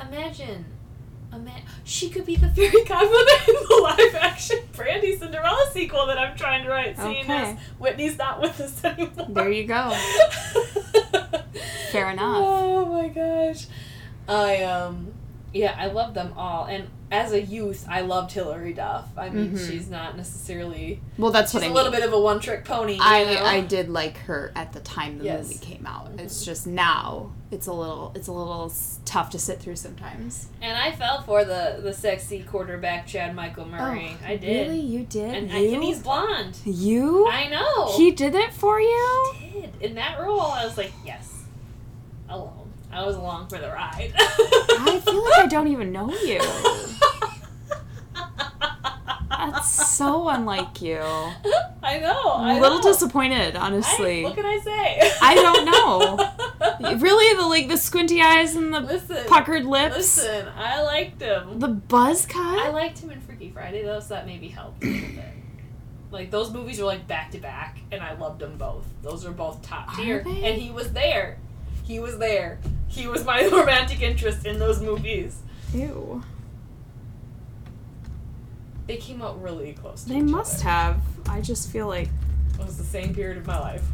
[0.00, 0.64] imagine,
[1.32, 6.18] ima- she could be the fairy godmother in the live action Brandy Cinderella sequel that
[6.18, 6.96] I'm trying to write.
[6.96, 7.52] Seeing Okay.
[7.52, 9.26] as Whitney's not with us anymore.
[9.28, 9.90] There you go.
[11.92, 12.42] Fair enough.
[12.44, 13.66] Oh my gosh,
[14.28, 15.12] I um,
[15.52, 19.06] yeah, I love them all, and as a youth, I loved Hilary Duff.
[19.16, 19.70] I mean, Mhm.
[19.70, 21.76] she's not necessarily Well, that's she's what I a mean.
[21.76, 22.98] She's a little bit of a one-trick pony.
[23.00, 23.44] I know?
[23.44, 25.44] I did like her at the time the Yes.
[25.48, 26.14] movie came out.
[26.16, 26.20] Mhm.
[26.20, 28.70] It's just now it's a little it's a little
[29.06, 30.48] tough to sit through sometimes.
[30.60, 34.14] and I fell for the the sexy quarterback Chad Michael Murray.
[34.26, 34.66] I did.
[34.66, 35.34] Oh, Really, you did?
[35.34, 35.74] And, you?
[35.76, 36.58] and he's blonde.
[36.66, 37.26] you?
[37.26, 37.96] I know.
[37.96, 39.32] He did it for you?
[39.38, 39.70] He did.
[39.80, 41.32] In that role, I was like, yes.
[42.28, 42.52] Alone.
[42.92, 44.12] I was along for the ride.
[44.16, 46.40] I feel like I don't even know you.
[49.38, 50.98] That's so unlike you.
[51.00, 52.32] I know.
[52.34, 52.82] I'm a little know.
[52.92, 54.20] disappointed, honestly.
[54.24, 55.12] I, what can I say?
[55.22, 56.96] I don't know.
[56.98, 59.24] really, the like the squinty eyes and the Listen.
[59.26, 61.58] puckered lips, Listen, I liked him.
[61.60, 62.58] the buzz cut.
[62.58, 65.24] I liked him in Freaky Friday, though, so that maybe helped a little bit.
[66.10, 68.86] Like, those movies were like back to back, and I loved them both.
[69.02, 70.20] Those are both top tier.
[70.26, 71.38] And he was there.
[71.84, 72.58] He was there.
[72.88, 75.40] He was my romantic interest in those movies.
[75.72, 76.22] Ew.
[78.88, 80.70] They came out really close to They must other.
[80.70, 81.00] have.
[81.28, 82.08] I just feel like
[82.58, 83.84] It was the same period of my life.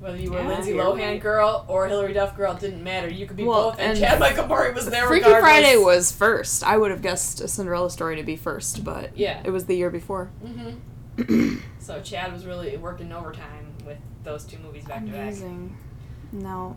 [0.00, 1.20] Whether you were Yeah, Lindsay Lohan right.
[1.20, 3.08] girl or Hilary Duff girl, it didn't matter.
[3.10, 5.50] You could be Well, both, and, and Chad Michael Murray was there Freaky regardless.
[5.50, 6.62] Friday was first.
[6.62, 9.40] I would have guessed a Cinderella story to be first, but Yeah.
[9.44, 10.26] it was the year before.
[10.42, 15.20] hmm So Chad was really working overtime with those two movies back to back.
[15.22, 15.76] Amazing.
[16.32, 16.76] No,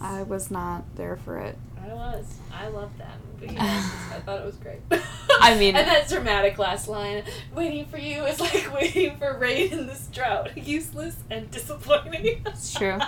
[0.00, 1.58] I was not there for it.
[1.82, 2.34] I was.
[2.52, 3.56] I loved that movie.
[3.58, 4.80] I thought it was great.
[5.40, 7.22] I mean- and that dramatic last line,
[7.54, 12.72] "Waiting for you is like waiting for rain in this drought, useless and disappointing." It's
[12.74, 12.98] true.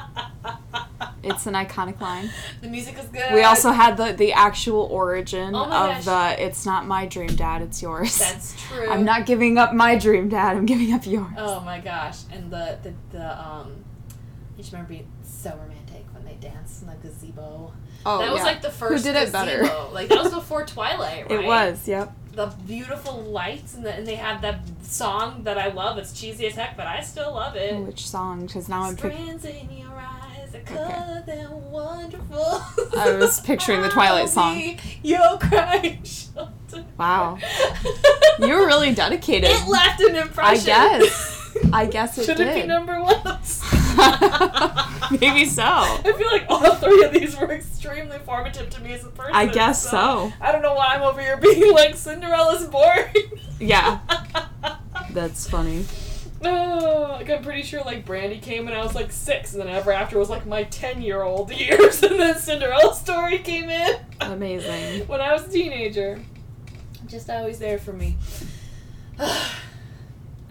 [1.22, 2.30] It's an iconic line.
[2.62, 3.32] the music is good.
[3.34, 6.04] We also had the the actual origin Oh of gosh.
[6.04, 8.88] the "It's not my dream, Dad, it's yours." That's true.
[8.90, 10.56] I'm not giving up my dream, Dad.
[10.56, 11.32] I'm giving up yours.
[11.36, 12.20] Oh my gosh!
[12.32, 13.84] And the the the um,
[14.54, 15.81] I just remember being so romantic
[16.22, 17.72] when they danced in the gazebo.
[18.04, 18.44] Oh, that was yeah.
[18.44, 19.60] like the first Who did it better?
[19.60, 19.90] gazebo.
[19.92, 21.40] Like that was before Twilight, right?
[21.40, 21.86] It was.
[21.88, 22.12] Yep.
[22.34, 25.98] the beautiful lights and, the, and they have that song that I love.
[25.98, 27.74] It's cheesy as heck, but I still love it.
[27.76, 28.46] Which song?
[28.46, 32.62] Because now I'm pic- Strands in your eyes, a color than wonderful.
[32.98, 34.54] I was picturing the Twilight song.
[34.56, 36.84] be Your crying shelter.
[36.98, 37.38] Wow.
[38.38, 39.50] You were really dedicated.
[39.50, 40.70] It left an impression.
[40.72, 41.56] I guess.
[41.72, 43.38] I guess it Should it be number one?
[45.20, 45.62] Maybe so.
[45.64, 49.34] I feel like all three of these were extremely formative to me as a person.
[49.34, 50.32] I guess so.
[50.40, 53.14] I don't know why I'm over here being like Cinderella's boring.
[53.60, 54.00] Yeah.
[55.10, 55.84] That's funny.
[56.44, 59.68] Oh, like I'm pretty sure like Brandy came when I was like six, and then
[59.68, 63.96] Ever After was like my ten year old years, and then Cinderella story came in
[64.20, 65.06] Amazing.
[65.06, 66.20] when I was a teenager.
[67.06, 68.16] Just always there for me.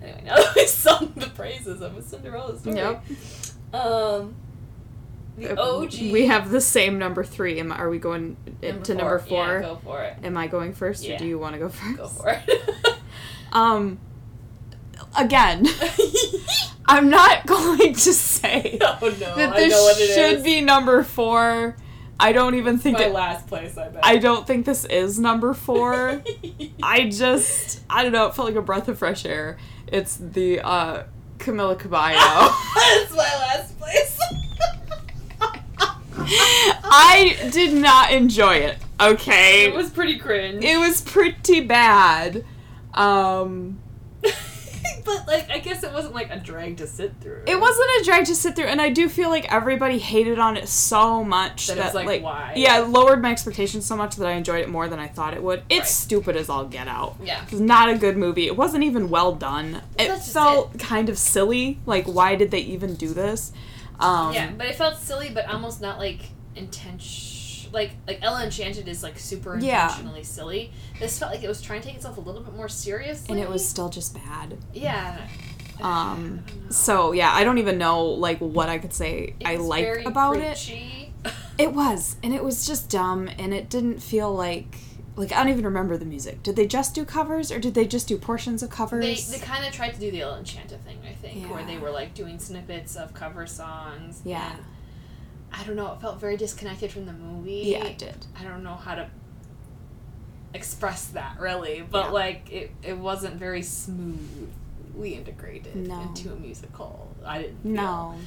[0.02, 2.76] anyway, now that we sung the praises of a Cinderella story.
[2.78, 3.04] Yep.
[3.74, 4.36] Um,
[5.38, 5.94] the OG.
[6.12, 7.60] We have the same number three.
[7.60, 9.46] Am are we going to number four?
[9.46, 10.18] Yeah, go for it.
[10.24, 11.98] Am I going first, or do you want to go first?
[11.98, 12.98] Go for it.
[13.54, 14.00] Um.
[15.18, 15.68] Again,
[16.86, 20.44] I'm not going to say oh no, that I know this what it should is.
[20.44, 21.76] be number four.
[22.18, 23.12] I don't even think my it.
[23.12, 23.78] last place.
[23.78, 24.06] I bet.
[24.06, 26.22] I don't think this is number four.
[26.82, 28.28] I just, I don't know.
[28.28, 29.58] It felt like a breath of fresh air.
[29.88, 31.04] It's the uh,
[31.38, 32.16] Camila Cabello.
[32.76, 34.20] That's my last place.
[36.84, 38.78] I did not enjoy it.
[39.00, 40.64] Okay, it was pretty cringe.
[40.64, 42.46] it was pretty bad.
[42.94, 43.80] Um,
[45.06, 47.44] but like, I guess it wasn't like a drag to sit through.
[47.48, 50.58] it wasn't a drag to sit through, and I do feel like everybody hated on
[50.58, 52.54] it so much That that, it's like, why?
[52.56, 55.34] yeah, it lowered my expectations so much that I enjoyed it more than I thought
[55.34, 55.64] it would.
[55.70, 55.88] It's Right.
[55.88, 57.16] stupid as all get out.
[57.24, 57.42] Yeah.
[57.44, 58.48] It's not a good movie.
[58.48, 59.82] It wasn't even well done.
[59.98, 61.80] It That's just felt kind of silly.
[61.86, 63.52] Like, why did they even do this?
[64.00, 66.22] Um, Yeah, but it felt silly, but almost not like
[66.56, 67.28] intention.
[67.72, 69.86] Like like Ella Enchanted is like super Yeah.
[69.88, 70.72] intentionally silly.
[71.00, 73.32] This felt like it was trying to take itself a little bit more seriously.
[73.34, 74.58] and it was still just bad.
[74.74, 75.28] yeah.
[75.82, 76.70] Um, I don't know.
[76.70, 80.38] so yeah, I don't even know like what I could say It I like about
[80.38, 80.58] it.
[80.58, 81.14] preachy.
[81.58, 84.78] It was, and it was just dumb, and it didn't feel like
[85.16, 86.42] like I don't even remember the music.
[86.42, 89.30] Did they just do covers, or did they just do portions of covers?
[89.30, 91.78] They, they kind of tried to do the Ella Enchanted thing, I think, where they
[91.78, 94.22] were like doing snippets of cover songs.
[94.26, 94.54] Yeah.
[94.54, 94.64] and
[95.54, 95.92] I don't know.
[95.94, 97.64] It felt very disconnected from the movie.
[97.66, 98.26] yeah, it did.
[98.40, 99.10] I don't know how to
[100.54, 102.12] express that really, but Yeah.
[102.12, 106.02] like it, it wasn't very smoothly integrated No.
[106.02, 107.10] into a musical.
[107.26, 107.76] I didn't.
[107.76, 108.18] feel.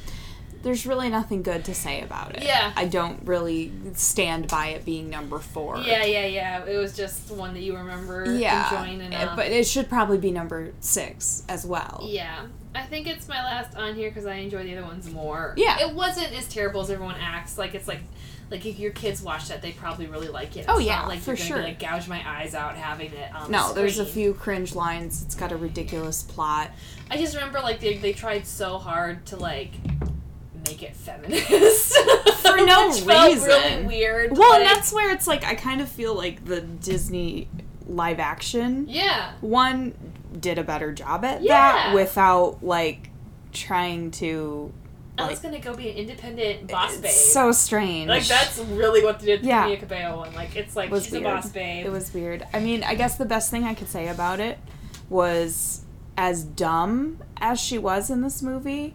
[0.64, 2.42] There's really nothing good to say about it.
[2.42, 2.72] Yeah.
[2.74, 5.78] I don't really stand by it being number four.
[5.78, 6.64] Yeah, yeah, yeah.
[6.64, 8.70] It was just one that you remember Yeah.
[8.80, 9.36] enjoying enough.
[9.36, 12.00] But it should probably be number six as well.
[12.02, 15.54] Yeah, I think it's my last on here because I enjoy the other ones more.
[15.56, 15.86] Yeah.
[15.86, 17.58] it wasn't as terrible as everyone acts.
[17.58, 18.00] Like it's like,
[18.50, 20.64] like if your kids watch that, they probably really like it.
[20.68, 21.58] Oh, yeah, not like for sure.
[21.58, 23.34] Be, like gouge my eyes out having it.
[23.34, 25.22] On No, the there's a few cringe lines.
[25.22, 26.70] It's got a ridiculous plot.
[27.10, 29.72] I just remember like they they tried so hard to like
[30.64, 31.46] make it feminist
[32.42, 33.86] For no felt really reason.
[33.86, 34.36] weird.
[34.36, 37.48] Well, like, and that's where it's like I kind of feel like the Disney
[37.86, 39.32] live action yeah.
[39.40, 39.94] one
[40.40, 41.52] did a better job at Yeah.
[41.54, 43.10] that without like
[43.52, 44.72] trying to
[45.16, 47.04] like gonna go be an independent boss babe.
[47.04, 48.08] it's so strange.
[48.08, 49.68] like that's really what they did to Yeah.
[49.68, 50.34] Camila Cabello one.
[50.34, 51.24] Like it's like was she's weird.
[51.24, 51.86] a boss babe.
[51.86, 52.44] It was weird.
[52.52, 54.58] I mean, I guess the best thing I could say about it
[55.08, 55.82] was
[56.16, 58.94] as dumb as she was in this movie,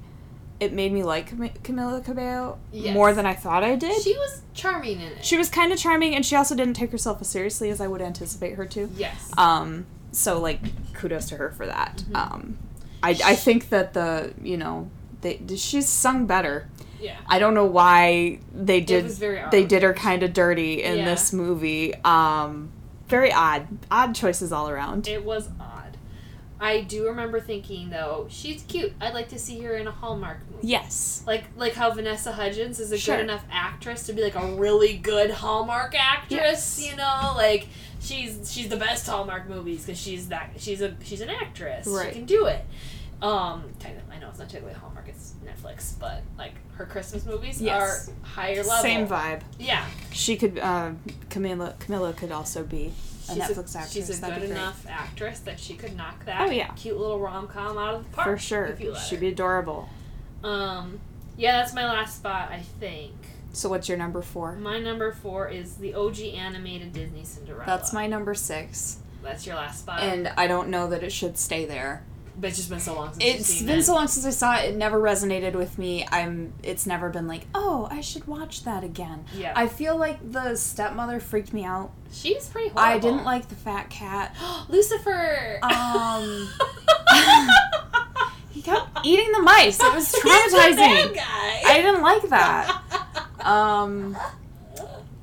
[0.60, 2.94] it made me like Cam- Camila Cabello Yes.
[2.94, 4.02] more than I thought I did.
[4.02, 5.24] She was charming in it.
[5.26, 7.88] She was kind of charming, and she also didn't take herself as seriously as I
[7.88, 8.90] would anticipate her to.
[8.96, 9.32] yes.
[9.38, 10.60] Um, so like,
[10.94, 12.04] kudos to her for that.
[12.10, 12.16] Mhm.
[12.16, 12.58] Um,
[13.04, 14.90] I I think that the you know
[15.22, 16.68] they she's sung better.
[17.00, 17.16] yeah.
[17.28, 19.08] I don't know why they did
[19.52, 21.06] they did her kind of dirty in Yeah.
[21.06, 21.94] this movie.
[22.04, 22.72] Um,
[23.08, 25.08] very odd, odd choices all around.
[25.08, 25.79] It was odd.
[26.62, 28.92] I do remember thinking though, she's cute.
[29.00, 30.68] I'd like to see her in a Hallmark movie.
[30.68, 33.16] yes, Like like how Vanessa Hudgens is a Sure.
[33.16, 36.86] good enough actress to be like a really good Hallmark actress, Yes.
[36.92, 37.34] you know?
[37.38, 37.68] Like
[38.02, 41.88] she's she's the best Hallmark movies cuz she's that she's a she's an actress.
[41.88, 42.08] Right.
[42.10, 42.66] She can do it.
[43.22, 47.62] Um technically, I know it's not technically Hallmark, it's Netflix, but like her Christmas movies
[47.62, 48.10] Yes.
[48.10, 48.82] are higher level.
[48.82, 49.42] same vibe.
[49.60, 49.86] Yeah.
[50.12, 50.92] She could uh,
[51.30, 52.92] Camila Camila could also be
[53.32, 53.92] a She's Netflix a, actress.
[53.94, 56.68] She's a That'd good enough actress that she could knock that Oh, yeah.
[56.76, 58.28] cute little rom com out of the park.
[58.28, 58.66] for sure.
[58.66, 59.90] If you let She'd be adorable.
[60.44, 61.00] Um,
[61.38, 63.14] yeah, that's my last spot, I think.
[63.52, 64.56] So what's your number four?
[64.56, 67.64] My number four is the OG animated Disney Cinderella.
[67.66, 70.02] That's my number six, That's your last spot.
[70.02, 72.04] and I don't know that it should stay there.
[72.40, 73.84] But it's just been so long since It's been it.
[73.84, 74.70] so long since I saw it.
[74.70, 76.08] It never resonated with me.
[76.12, 76.54] I'm.
[76.64, 79.26] It's never been like, oh, I should watch that again.
[79.36, 79.54] Yeah.
[79.56, 81.92] I feel like the stepmother freaked me out.
[82.12, 82.82] She's pretty horrible.
[82.96, 84.36] I didn't like the fat cat.
[84.70, 85.60] Lucifer.
[85.64, 86.50] Um,
[88.52, 89.80] he kept eating the mice.
[89.82, 91.18] It was He's the bad traumatizing.
[91.66, 92.82] I didn't like that.
[93.40, 94.18] Um,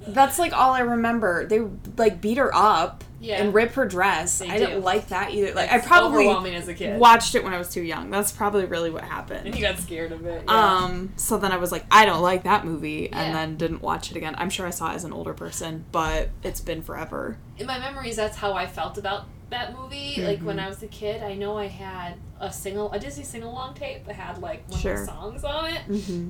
[0.08, 1.44] that's like all I remember.
[1.46, 1.60] They
[1.98, 3.42] like beat her up Yeah.
[3.42, 4.38] and rip her dress.
[4.38, 5.52] They I didn't like that either.
[5.52, 7.00] Like I probably overwhelming as a kid.
[7.00, 8.10] watched it when I was too young.
[8.10, 9.46] That's probably really what happened.
[9.46, 10.44] And you got scared of it.
[10.46, 10.74] yeah.
[10.76, 13.20] Um, so then I was like, I don't like that movie, Yeah.
[13.22, 14.34] and then didn't watch it again.
[14.38, 17.38] I'm sure I saw it as an older person, but it's been forever.
[17.58, 20.16] in my memories, that's how I felt about that movie.
[20.22, 20.64] Like when Mhm.
[20.64, 24.04] I was a kid, I know I had a single, a Disney sing along tape
[24.06, 24.94] that had like one Sure.
[24.94, 25.82] of the songs on it.
[25.88, 26.28] Mm-hmm.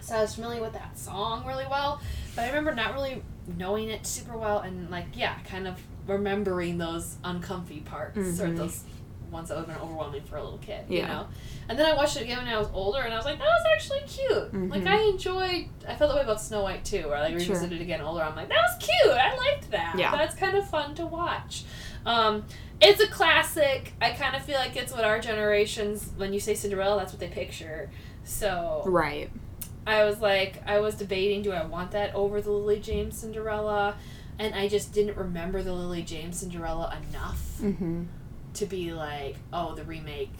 [0.00, 2.00] So I was familiar with that song really well,
[2.36, 3.22] but I remember not really
[3.56, 8.56] knowing it super well and like yeah, kind of remembering those uncomfy parts or Mhm.
[8.56, 8.84] those
[9.30, 10.84] ones that would have been overwhelming for a little kid.
[10.88, 11.26] You know,
[11.68, 13.44] and then I watched it again when I was older, and I was like, that
[13.44, 14.70] was actually cute.
[14.70, 14.88] Like Mhm.
[14.88, 15.66] I enjoyed.
[15.88, 17.54] I felt that way about Snow White too, where I like Sure.
[17.54, 18.22] revisited it again older.
[18.22, 19.12] I'm like, that was cute.
[19.14, 19.96] I liked that.
[19.98, 20.12] Yeah.
[20.12, 21.64] That's kind of fun to watch.
[22.06, 22.44] Um,
[22.80, 23.94] it's a classic.
[24.00, 27.18] I kind of feel like it's what our generations, when you say Cinderella, that's what
[27.18, 27.90] they picture.
[28.22, 29.30] So Right.
[29.88, 33.96] I was like, I was debating, do I want that over the Lily James Cinderella?
[34.38, 38.02] And I just didn't remember the Lily James Cinderella enough Mm-hmm.
[38.54, 40.30] to be like, oh, the remake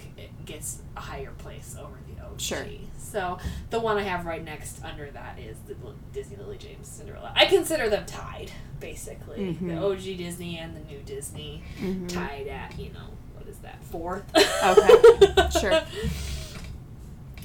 [0.44, 2.40] gets a higher place over the OG.
[2.40, 2.66] Sure.
[2.98, 3.38] So
[3.70, 5.74] the one I have right next under that is the
[6.12, 7.32] Disney Lily James Cinderella.
[7.34, 9.38] I consider them tied, basically.
[9.54, 9.68] Mhm.
[9.68, 12.06] The OG Disney and the new Disney Mm-hmm.
[12.08, 14.24] tied at, you know, what is that, fourth?
[14.36, 15.48] Okay.
[15.60, 15.80] Sure.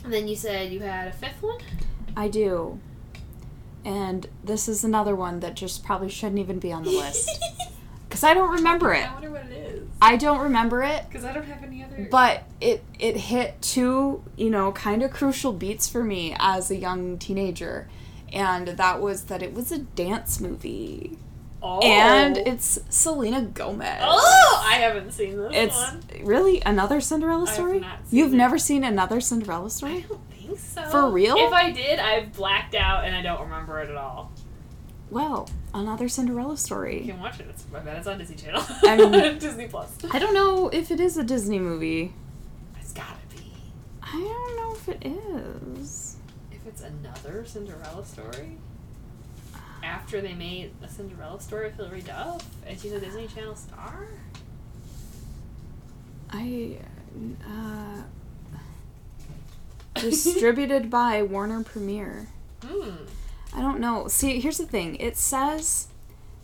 [0.04, 1.60] And then you said you had a fifth one?
[2.18, 2.80] I do.
[3.84, 7.30] And this is another one that just probably shouldn't even be on the list.
[8.08, 9.10] Because I don't remember it.
[9.10, 9.88] I wonder what it is.
[10.02, 12.10] I don't remember it, Because I don't have any other.
[12.12, 16.76] but it it hit two, you know, kind of crucial beats for me as a
[16.76, 17.88] young teenager.
[18.34, 21.17] And that was that it was a dance movie.
[21.63, 21.80] oh.
[21.80, 24.02] And it's Selena Gomez.
[24.04, 26.02] Oh, I haven't seen this It's one.
[26.26, 27.82] really another Cinderella story?
[28.10, 28.38] You've it.
[28.38, 30.06] never seen another Cinderella story?
[30.56, 30.84] Think so.
[30.92, 31.36] For real?
[31.38, 34.32] If I did, I've blacked out and I don't remember it at all.
[35.10, 37.02] Well, another Cinderella story.
[37.04, 37.48] You can watch it.
[37.50, 38.64] It's, I bet it's on Disney Channel.
[38.84, 39.94] I mean- Disney Plus.
[40.12, 42.14] I don't know if it is a Disney movie.
[42.80, 43.44] It's gotta be.
[44.02, 46.16] I don't know if it is.
[46.52, 48.58] If it's another Cinderella story.
[49.84, 54.08] After they made a Cinderella story with Hilary Duff and she's a Disney Channel star?
[56.30, 56.78] I
[57.46, 58.04] uh
[60.01, 62.27] distributed by Warner Premiere.
[62.63, 62.91] Hmm.
[63.54, 64.08] I don't know.
[64.08, 64.95] See, here's the thing.
[64.95, 65.88] It says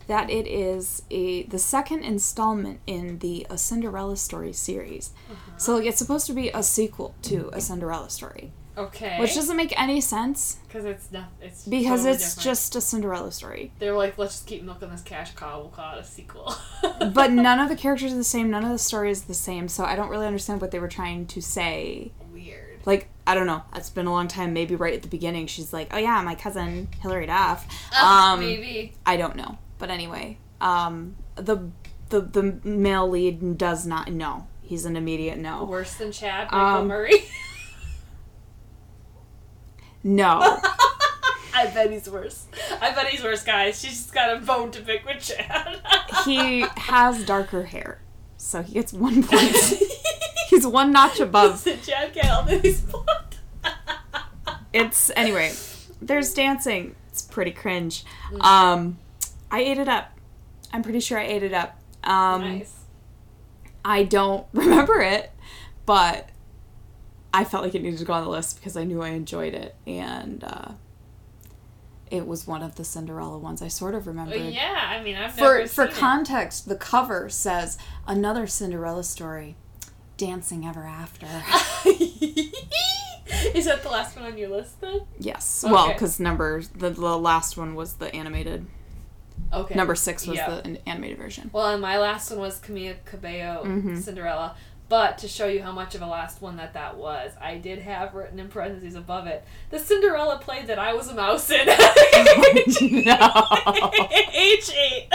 [0.08, 5.10] that it is a the second installment in the A Cinderella Story series.
[5.30, 5.52] Uh-huh.
[5.58, 9.18] So like it's supposed to be a sequel to A Cinderella Story, Okay.
[9.20, 11.28] which doesn't make any sense because it's not.
[11.40, 12.44] It's because totally it's different.
[12.44, 13.72] just a Cinderella story.
[13.78, 15.60] They're like, let's just keep milking this cash cow.
[15.60, 16.54] We'll call it a sequel.
[17.12, 18.50] But none of the characters are the same.
[18.50, 19.68] None of the story is the same.
[19.68, 22.12] So I don't really understand what they were trying to say.
[22.32, 22.80] Weird.
[22.86, 23.62] Like I don't know.
[23.76, 24.52] It's been a long time.
[24.54, 28.94] Maybe right at the beginning, she's like, "Oh yeah, my cousin Hilary Duff." Um, maybe.
[29.04, 29.58] I don't know.
[29.78, 31.68] But anyway, um, the
[32.08, 34.46] the the male lead does not know.
[34.62, 35.64] He's an immediate no.
[35.64, 37.24] Worse than Chad Michael Um, Murray.
[40.04, 40.38] No.
[41.54, 42.46] I bet he's worse.
[42.80, 43.80] I bet he's worse, guys.
[43.80, 45.80] She's just got a bone to pick with Chad.
[46.24, 48.00] he has darker hair,
[48.36, 49.54] so he gets one point.
[50.58, 51.64] He's one notch above.
[51.64, 52.64] Listen, Chad can't help it.
[52.64, 53.06] He's blonde.
[54.72, 55.52] It's anyway.
[56.02, 56.96] There's dancing.
[57.10, 58.04] It's pretty cringe.
[58.32, 58.42] Mm.
[58.42, 58.98] Um,
[59.52, 60.18] I ate it up.
[60.72, 61.78] I'm pretty sure I ate it up.
[62.02, 62.74] Um, nice.
[63.84, 65.30] I don't remember it,
[65.86, 66.28] but
[67.32, 69.54] I felt like it needed to go on the list because I knew I enjoyed
[69.54, 70.72] it, and uh,
[72.10, 74.36] it was one of the Cinderella ones I sort of remember.
[74.36, 79.54] Yeah, I mean, I've For never for context, the cover says another Cinderella story,
[80.18, 81.26] dancing ever after.
[83.54, 85.00] Is that the last one on your list then?
[85.18, 88.66] yes, well, because number the, the last one was the animated.
[89.52, 89.74] Okay.
[89.74, 90.60] Number six was Yeah.
[90.62, 91.48] the animated version.
[91.52, 93.98] Well, and my last one was Camila Cabello, Mhm.
[94.02, 94.54] Cinderella.
[94.90, 97.80] But to show you how much of a last one that that was, I did
[97.80, 101.66] have written in parentheses above it the Cinderella play that I was a mouse in.
[103.04, 103.46] No.
[104.34, 105.08] Age eight.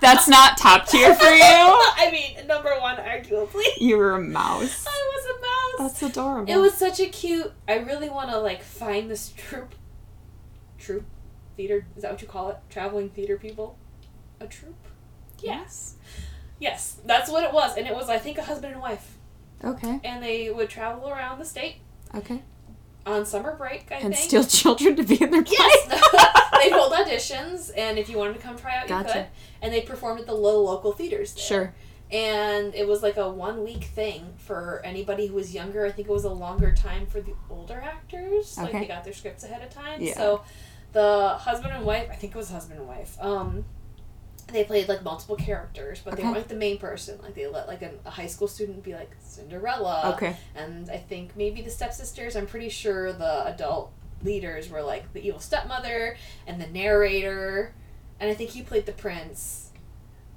[0.00, 1.42] That's not top tier for you.
[1.42, 3.64] I mean, number one, arguably.
[3.78, 4.86] You were a mouse.
[4.86, 5.40] I was a
[5.82, 5.92] mouse.
[6.00, 6.52] That's adorable.
[6.52, 7.52] It was such a cute.
[7.66, 9.74] I really want to like find this troupe.
[10.78, 11.04] Troupe,
[11.56, 11.86] theater.
[11.96, 12.56] Is that what you call it?
[12.70, 13.76] Traveling theater people.
[14.40, 14.86] A troupe.
[15.40, 15.94] yes.
[16.60, 19.16] Yes, that's what it was, and it was I think a husband and wife.
[19.64, 20.00] Okay.
[20.04, 21.76] and they would travel around the state
[22.14, 22.42] Okay.
[23.06, 23.86] on summer break.
[23.92, 24.28] I And think.
[24.28, 24.44] steal
[24.76, 25.56] children to be in their play.
[25.58, 26.07] Yes,
[26.58, 29.26] they hold auditions, and if you wanted to come try out, you could.
[29.62, 31.34] And they performed at the little local theaters.
[31.34, 31.44] There.
[31.44, 31.74] Sure.
[32.10, 35.84] And it was like a one week thing for anybody who was younger.
[35.84, 38.56] I think it was a longer time for the older actors.
[38.56, 40.00] Like they got their scripts ahead of time.
[40.00, 40.14] Yeah.
[40.14, 40.42] So
[40.92, 43.16] the husband and wife, I think it was husband and wife.
[43.20, 43.66] Um,
[44.52, 47.18] they played like multiple characters, but they weren't the main person.
[47.22, 50.14] Like they let like an, a high school student be like Cinderella.
[50.14, 50.34] Okay.
[50.54, 52.36] And I think maybe the stepsisters.
[52.36, 53.92] I'm pretty sure the adult
[54.22, 56.16] leaders were like the evil stepmother
[56.46, 57.74] and the narrator,
[58.20, 59.70] and I think he played the prince.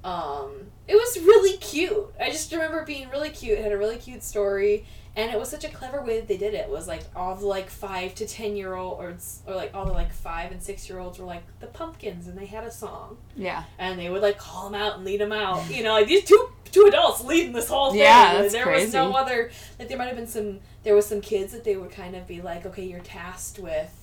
[0.04, 2.12] Um, it was really cute.
[2.20, 3.58] I just remember being really cute.
[3.58, 6.36] It had a really cute story, and it was such a clever way that they
[6.38, 6.58] did it.
[6.60, 9.92] it was like all the like five to ten year olds, or like all the
[9.92, 13.16] like five and six year olds were like the pumpkins, and they had a song,
[13.36, 13.64] Yeah.
[13.78, 15.70] and they would like call them out and lead them out.
[15.70, 18.00] You know, like these two two adults leading this whole thing.
[18.00, 19.50] Yeah, that's there was no other.
[19.78, 20.60] Like there might have been some.
[20.84, 23.94] There was some kids that they would kind of be like, okay, you're tasked with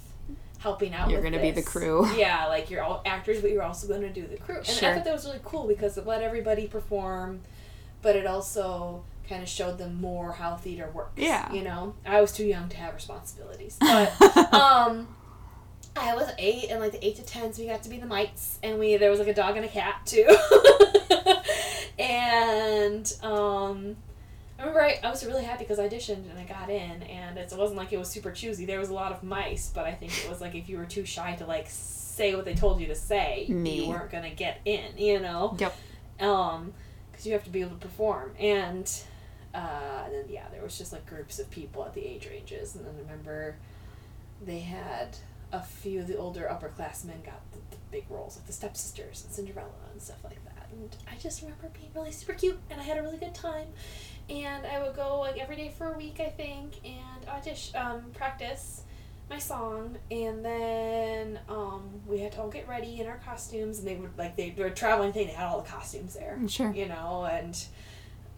[0.59, 1.09] helping out.
[1.09, 2.05] You're gonna be the crew.
[2.17, 4.57] Yeah, like you're all actors, but you're also going to do the crew.
[4.57, 4.89] And Sure.
[4.91, 7.41] I thought that was really cool because it let everybody perform,
[8.01, 11.13] but it also kind of showed them more how theater works.
[11.17, 11.51] Yeah.
[11.53, 14.11] you know, I was too young to have responsibilities, but
[14.53, 15.07] um
[15.95, 18.59] I was eight and like the eight to tens we got to be the mites
[18.63, 20.25] and we there was like a dog and a cat too.
[21.99, 23.95] and um
[24.57, 27.37] I remember I, I was really happy because I auditioned and I got in and
[27.37, 28.65] it wasn't like it was super choosy.
[28.65, 30.85] There was a lot of mice, but I think it was like if you were
[30.85, 33.83] too shy to like say what they told you to say, Me.
[33.83, 35.55] you weren't gonna get in, you know?
[35.57, 35.77] Yep.
[36.19, 36.73] Um,
[37.09, 38.89] because you have to be able to perform and
[39.53, 42.75] uh, and then yeah, there was just like groups of people at the age ranges,
[42.75, 43.55] and then I remember
[44.45, 45.17] they had
[45.51, 49.33] a few of the older upperclassmen got the, the big roles, like the stepsisters and
[49.33, 50.67] Cinderella and stuff like that.
[50.71, 53.67] And I just remember being really super cute, and I had a really good time.
[54.29, 58.03] And I would go like every day for a week, I think, and audition, um,
[58.13, 58.83] practice
[59.27, 63.87] my song, and then um, we had to all get ready in our costumes, and
[63.87, 65.27] they would like they were a traveling thing.
[65.27, 66.71] They had all the costumes there Sure.
[66.71, 67.55] you know, and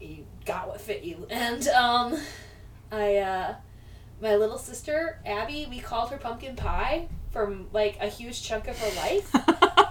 [0.02, 1.28] you got what fit you.
[1.30, 2.18] And um,
[2.92, 3.56] I, uh,
[4.22, 8.78] my little sister Abby, we called her pumpkin pie from like a huge chunk of
[8.78, 9.34] her life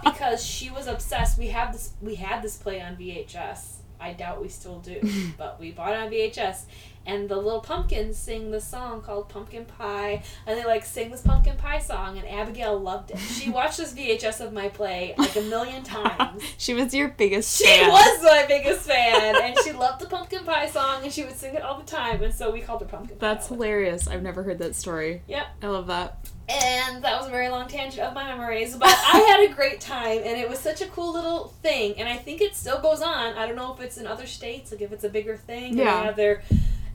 [0.03, 1.37] because she was obsessed.
[1.37, 3.77] We have this, we had this play on VHS.
[3.99, 4.99] I doubt we still do,
[5.37, 6.63] but we bought it on VHS.
[7.05, 11.21] And the little pumpkins sing this song called Pumpkin Pie, and they like sing this
[11.21, 13.17] pumpkin pie song, and Abigail loved it.
[13.17, 16.43] She watched this VHS of my play like a million times.
[16.57, 17.89] she was your biggest She fan.
[17.89, 21.55] was my biggest fan, and she loved the pumpkin pie song, and she would sing
[21.55, 23.27] it all the time, and so we called her pumpkin pie.
[23.33, 24.07] That's hilarious.
[24.07, 25.23] I've never heard that story.
[25.27, 25.45] Yep.
[25.63, 26.17] I love that.
[26.49, 29.79] And that was a very long tangent of my memories, but I had a great
[29.79, 33.01] time, and it was such a cool little thing, and I think it still goes
[33.01, 33.33] on.
[33.37, 35.77] I don't know if it's in other states, like if it's a bigger thing.
[35.77, 35.83] Yeah.
[36.01, 36.43] They have their,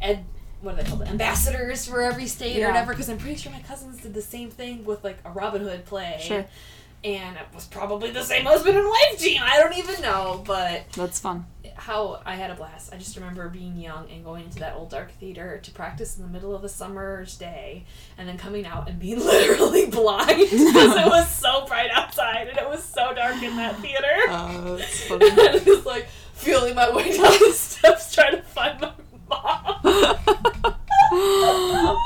[0.01, 0.25] ed,
[0.61, 1.03] what are they called?
[1.03, 2.67] Ambassadors for every state Yeah.
[2.67, 5.31] or whatever, because I'm pretty sure my cousins did the same thing with like a
[5.31, 6.19] Robin Hood play.
[6.23, 6.45] Sure.
[7.05, 9.41] And it was probably the same husband and wife team.
[9.45, 11.47] I don't even know, but That's fun.
[11.77, 12.93] how I had a blast.
[12.93, 16.23] I just remember being young and going into that old dark theater to practice in
[16.23, 17.85] the middle of a summer's day
[18.19, 22.59] and then coming out and being literally blind because it was so bright outside and
[22.59, 24.07] it was so dark in that theater.
[24.29, 25.49] Uh, that's and funny.
[25.49, 28.91] I was like feeling my way down the steps trying to find my.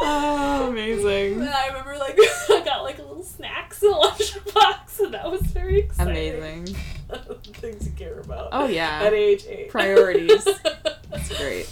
[0.03, 1.41] Oh, amazing.
[1.41, 2.19] And I remember like
[2.51, 6.37] I got like a little snacks in a lunchbox and that was very exciting.
[6.39, 6.77] Amazing.
[7.55, 8.49] Things you care about.
[8.53, 9.01] Oh, yeah.
[9.03, 9.69] At age eight.
[9.71, 10.45] Priorities.
[11.11, 11.69] That's great.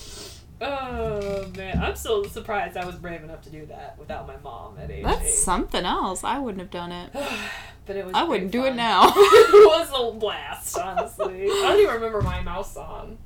[0.60, 4.76] Oh man, I'm so surprised I was brave enough to do that without my mom
[4.78, 5.30] at age That's eight.
[5.34, 6.24] something else.
[6.24, 7.12] I wouldn't have done it.
[7.86, 8.12] but it was.
[8.12, 9.04] I wouldn't do it now.
[9.06, 11.44] it was a blast, honestly.
[11.44, 13.18] I don't even remember my mouse song.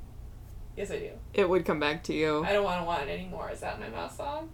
[0.75, 1.11] Yes, I do.
[1.33, 2.43] It would come back to you.
[2.43, 3.51] I don't want to want it anymore.
[3.51, 4.49] Is that my mouse song?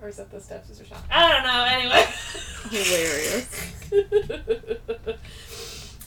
[0.00, 1.02] Or is that the stepsister song?
[1.10, 1.64] I don't know.
[1.68, 2.06] Anyway.
[2.70, 3.72] Hilarious.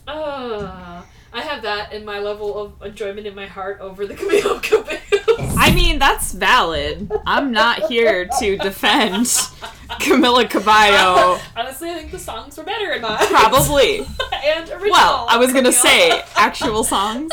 [0.08, 1.02] uh,
[1.32, 5.54] I have that in my level of enjoyment in my heart over the Camila Cabello.
[5.58, 7.12] I mean, that's valid.
[7.26, 9.26] I'm not here to defend
[10.00, 11.40] Camila Cabello.
[11.56, 13.18] Honestly, I think the songs were better in mine.
[13.28, 14.00] Probably.
[14.46, 14.92] and original.
[14.92, 17.32] Well, I was gonna say actual songs.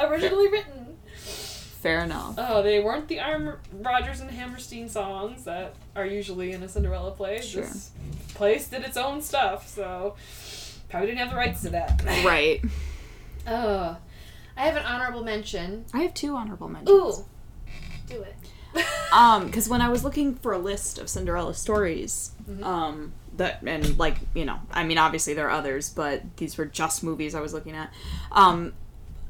[0.00, 0.65] Originally written.
[1.86, 2.34] Fair enough.
[2.36, 7.12] Oh, they weren't the Arm Rodgers and Hammerstein songs that are usually in a Cinderella
[7.12, 7.40] play.
[7.40, 7.62] Sure.
[7.62, 7.90] This
[8.34, 10.16] place did its own stuff, so
[10.88, 12.02] probably didn't have the rights to that.
[12.24, 12.60] Right.
[13.46, 13.96] Oh,
[14.56, 15.84] I have an honorable mention.
[15.94, 16.90] I have two honorable mentions.
[16.90, 17.24] Ooh,
[18.08, 18.34] do it.
[19.12, 22.62] Um, because when I was looking for a list of Cinderella stories, Mhm.
[22.64, 26.66] um, that and like you know, I mean, obviously there are others, but these were
[26.66, 27.90] just movies I was looking at.
[28.32, 28.74] Um,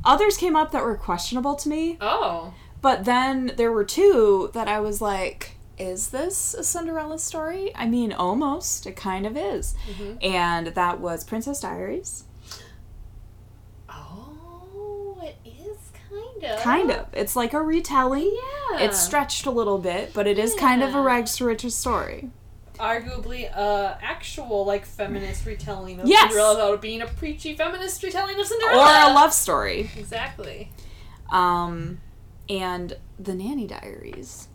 [0.07, 4.69] others came up that were questionable to me, oh, But then there were two that
[4.69, 7.71] I was like, is this a Cinderella story?
[7.75, 8.87] I mean, almost.
[8.87, 9.75] It kind of is.
[9.91, 10.25] Mhm.
[10.25, 12.25] And that was Princess Diaries.
[13.89, 15.77] Oh, it is
[16.09, 16.61] kind of.
[16.63, 17.07] Kind of.
[17.13, 18.35] It's like a retelling.
[18.71, 18.79] Yeah.
[18.81, 22.31] It's stretched a little bit, but it is kind of a rags to riches story.
[22.79, 26.31] Arguably a actual like feminist retelling of Yes.
[26.31, 29.91] Cinderella without being a preachy feminist retelling of Cinderella Or a love story.
[29.97, 30.71] Exactly.
[31.31, 32.01] Um,
[32.49, 34.49] and The Nanny Diaries.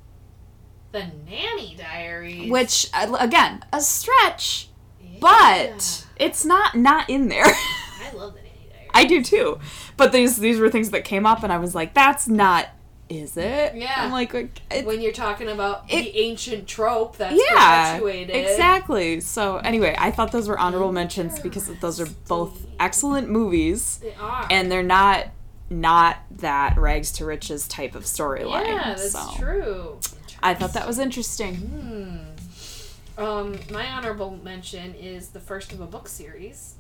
[0.92, 2.52] The Nanny Diaries.
[2.52, 4.70] Which, uh, again, a stretch,
[5.02, 5.18] Yeah.
[5.22, 7.46] but it's not not in there.
[7.46, 8.90] I love the Nanny Diaries.
[8.94, 9.60] I do too.
[9.98, 12.68] But these these were things that came up, and I was like, "That's not,
[13.12, 13.94] is it?" Yeah.
[13.98, 18.36] I'm like, like, when you're talking about It- the ancient trope that's yeah, perpetuated.
[18.36, 19.20] exactly.
[19.22, 24.14] So anyway, I thought those were honorable mentions because those are both excellent movies, They
[24.20, 24.48] are.
[24.50, 25.28] and they're not
[25.70, 28.66] not that rags to riches type of storyline.
[28.68, 30.00] yeah, that's so true.
[30.44, 31.56] I thought that was interesting.
[31.56, 33.24] Hmm.
[33.24, 36.76] Um, my honorable mention is the first of a book series,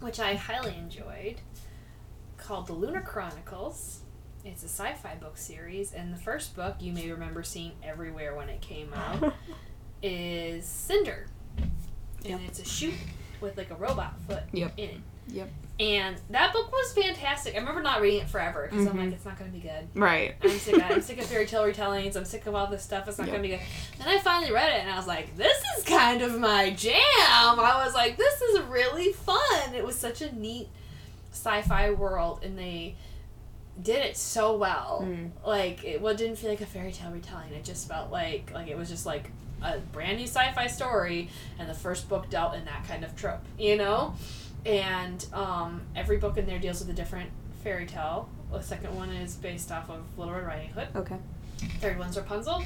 [0.00, 1.36] which I highly enjoyed,
[2.38, 4.00] called The Lunar Chronicles.
[4.44, 8.48] It's a sci-fi book series, and the first book you may remember seeing everywhere when
[8.48, 9.34] it came out
[10.02, 11.26] is Cinder,
[12.24, 12.40] and Yep.
[12.46, 12.94] it's a shoot
[13.40, 14.72] with like a robot foot Yep.
[14.76, 15.00] in it.
[15.28, 15.50] Yep.
[15.80, 17.54] And that book was fantastic.
[17.54, 19.04] I remember not reading it forever because I'm Mhm.
[19.04, 19.86] like, it's not going to be good.
[19.94, 20.34] Right.
[20.42, 20.74] I'm sick.
[20.76, 22.16] Of, I'm sick of fairy tale retellings.
[22.16, 23.06] I'm sick of all this stuff.
[23.06, 23.36] It's not Yep.
[23.36, 23.60] gonna be good.
[23.98, 26.94] Then I finally read it, and I was like, "This is kind of my jam."
[27.60, 30.68] I was like, "This is really fun." It was such a neat
[31.32, 32.96] sci-fi world, and they
[33.82, 35.00] did it so well.
[35.04, 35.30] Mm.
[35.46, 37.52] Like it well, it didn't feel like a fairy tale retelling.
[37.52, 39.30] It just felt like like it was just like
[39.62, 43.40] a brand new sci-fi story, and the first book dealt in that kind of trope,
[43.58, 44.14] you know.
[44.66, 47.30] And um, every book in there deals with a different
[47.62, 48.28] fairy tale.
[48.52, 50.88] The second one is based off of Little Red Riding Hood.
[50.96, 51.16] Okay.
[51.80, 52.62] Third one's Rapunzel,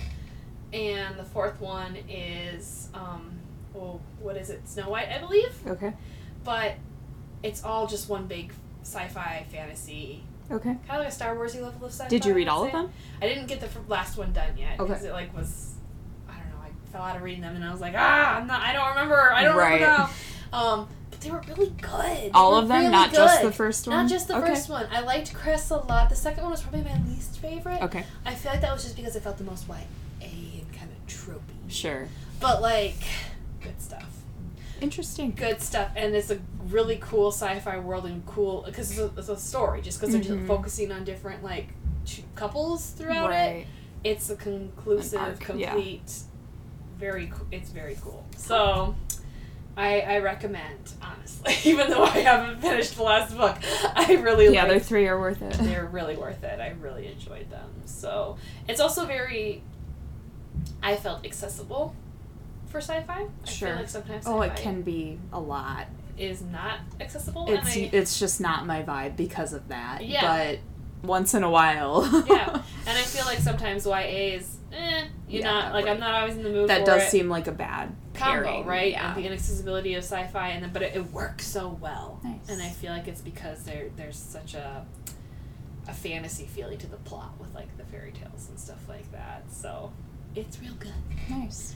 [0.73, 3.39] and the fourth one is um,
[3.75, 4.69] well, what is it?
[4.69, 5.55] Snow White, I believe.
[5.67, 5.93] Okay.
[6.45, 6.75] But
[7.43, 8.53] it's all just one big
[8.83, 10.23] sci-fi fantasy,
[10.53, 10.71] Okay.
[10.71, 12.09] kind of like a Star Warsy level of sci-fi.
[12.09, 12.91] Did you read all of them?
[13.21, 14.89] I didn't get the last one done yet Okay.
[14.93, 15.75] because it like was,
[16.29, 18.47] I don't know, I fell out of reading them and I was like, ah, I'm
[18.47, 19.75] not, I don't remember, I don't Right.
[19.81, 20.09] remember
[20.53, 20.59] now.
[20.59, 21.91] Um, but they were really good.
[21.91, 23.97] They All of them, really not just the first one.
[23.97, 24.49] Not just the okay.
[24.49, 24.87] first one.
[24.91, 26.11] I liked Cress a lot.
[26.11, 27.81] The second one was probably my least favorite.
[27.83, 28.05] Okay.
[28.27, 29.77] I feel like that was just because it felt the most YA
[30.25, 31.41] and kind of tropey.
[31.71, 32.09] Sure.
[32.41, 32.97] But like,
[33.63, 34.09] good stuff.
[34.83, 35.31] Interesting.
[35.33, 39.29] Good stuff, and it's a really cool sci-fi world and cool because it's, a- it's
[39.29, 39.81] a story.
[39.81, 41.69] Just because they're just focusing on different like
[42.05, 43.67] two couples throughout it, Right.
[44.03, 45.71] it's a conclusive, An arc, yeah.
[45.73, 46.13] complete.
[46.99, 48.25] Very, co- it's very cool.
[48.37, 48.95] So,
[49.77, 53.57] I I recommend honestly, even though I haven't finished the last book,
[53.95, 55.53] I really Yeah, liked they're three are worth it.
[55.61, 56.61] they're really worth it.
[56.61, 57.71] I really enjoyed them.
[57.87, 58.37] So
[58.69, 59.63] it's also very,
[60.83, 61.95] I felt accessible
[62.73, 63.27] for sci-fi.
[63.47, 63.69] I Sure.
[63.69, 65.87] feel like sometimes Oh, it can be a lot.
[66.19, 67.47] is not accessible.
[67.49, 70.05] It's and I, it's just not my vibe because of that.
[70.05, 70.21] Yeah.
[71.03, 72.05] But once in a while.
[72.29, 76.15] yeah, and I feel like sometimes YA is, eh, you're Yeah, not like I'm not
[76.15, 76.69] always in the mood.
[76.69, 77.11] that does it.
[77.11, 78.67] seem like a bad combo, pairing.
[78.67, 78.93] right?
[78.93, 79.15] Yeah.
[79.15, 82.21] And the inaccessibility of sci-fi, and then but it, it works so well.
[82.23, 82.49] Nice.
[82.49, 84.85] And I feel like it's because there there's such a
[85.89, 89.43] a fantasy feeling to the plot with like the fairy tales and stuff like that.
[89.51, 89.93] So
[90.37, 90.93] it's real good.
[91.29, 91.75] nice.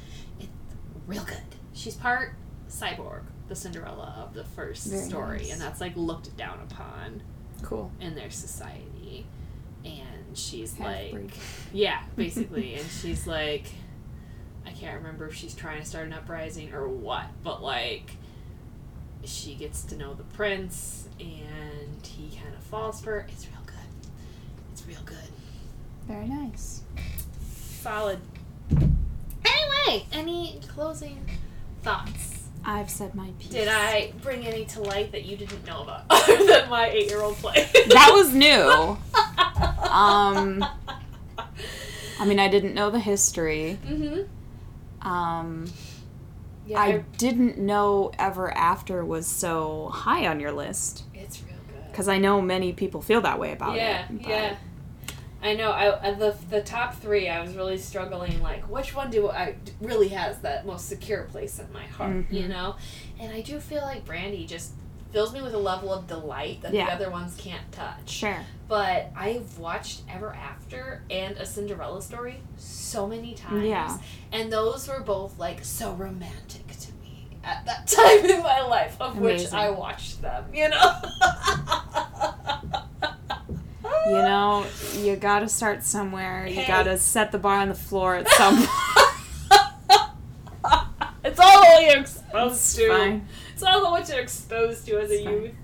[1.07, 1.37] Real good.
[1.73, 2.35] She's part
[2.69, 5.53] cyborg, the Cinderella of the first Very story, nice.
[5.53, 7.23] and that's like looked down upon
[7.63, 7.91] Cool.
[8.01, 9.27] in their society.
[9.85, 11.27] And she's Half-breed.
[11.27, 11.31] like,
[11.73, 13.67] yeah, basically, and she's like,
[14.67, 18.11] I can't remember if she's trying to start an uprising or what, but like,
[19.23, 23.27] she gets to know the prince, and he kind of falls for her.
[23.29, 24.11] It's real good.
[24.73, 25.17] It's real good.
[26.09, 26.83] Very nice.
[27.81, 28.19] Solid.
[29.87, 31.25] Anyway, any closing
[31.83, 32.49] thoughts?
[32.65, 33.51] I've said my piece.
[33.51, 37.09] Did I bring any to light that you didn't know about other than my eight
[37.09, 37.69] year old play?
[37.89, 38.99] That was new.
[39.97, 40.63] Um,
[42.21, 43.79] I mean, I didn't know the history.
[43.87, 45.09] Mm-hmm.
[45.09, 45.67] Um,
[46.67, 51.55] Yeah, I I, didn't know Ever After was so high on your list it's real
[51.69, 51.91] good.
[51.91, 54.19] because I know many people feel that way about yeah, it.
[54.21, 54.57] but- yeah.
[55.43, 55.71] I know.
[55.71, 57.29] I, the the top three.
[57.29, 58.43] I was really struggling.
[58.43, 62.25] Like, which one do I really has that most secure place in my heart?
[62.31, 62.49] You Mhm.
[62.49, 62.77] know,
[63.21, 64.73] and I do feel like Brandy just
[65.13, 66.87] fills me with a level of delight that Yeah.
[66.87, 68.09] the other ones can't touch.
[68.11, 68.39] Sure.
[68.69, 73.65] But I've watched Ever After and A Cinderella Story so many times.
[73.67, 73.99] Yeah.
[74.33, 78.97] And those were both like so romantic to me at that time in my life,
[79.01, 80.93] of which I watched them, you know?
[84.07, 86.47] you know, you gotta start somewhere.
[86.47, 88.71] You gotta set the bar on the floor at some point.
[91.25, 92.89] it's all what you're exposed to.
[92.89, 93.29] Fine.
[93.53, 95.35] It's all what you're exposed to as a fine.
[95.35, 95.55] youth.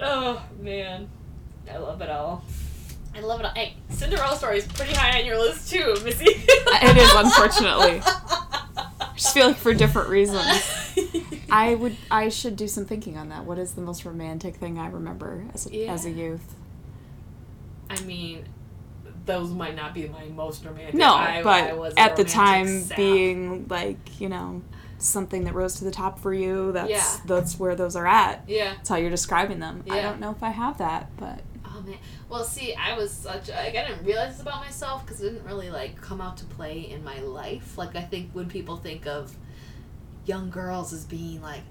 [0.00, 1.08] Oh man,
[1.70, 2.44] I love it all.
[3.14, 3.54] I love it all.
[3.54, 6.26] Hey, Cinderella story is pretty high on your list too, Missy.
[6.82, 8.00] It is, unfortunately.
[8.04, 10.46] I just feel like for different reasons.
[11.50, 11.96] I would.
[12.10, 13.44] I should do some thinking on that.
[13.44, 16.54] What is the most romantic thing I remember as a, as a youth?
[17.90, 18.44] I mean,
[19.26, 20.94] those might not be my most romantic.
[20.94, 22.96] No, I, but I was at the time, sap.
[22.96, 24.62] being like you know
[24.98, 26.72] something that rose to the top for you.
[26.72, 27.16] That's Yeah.
[27.26, 28.44] that's where those are at.
[28.46, 28.74] yeah.
[28.74, 29.84] That's how you're describing them.
[29.90, 31.98] I don't know if I have that, but Oh man.
[32.28, 33.48] Well, see, I was such.
[33.48, 36.36] A, like, I didn't realize this about myself because it didn't really like come out
[36.38, 37.78] to play in my life.
[37.78, 39.36] Like I think when people think of
[40.26, 41.62] young girls as being like,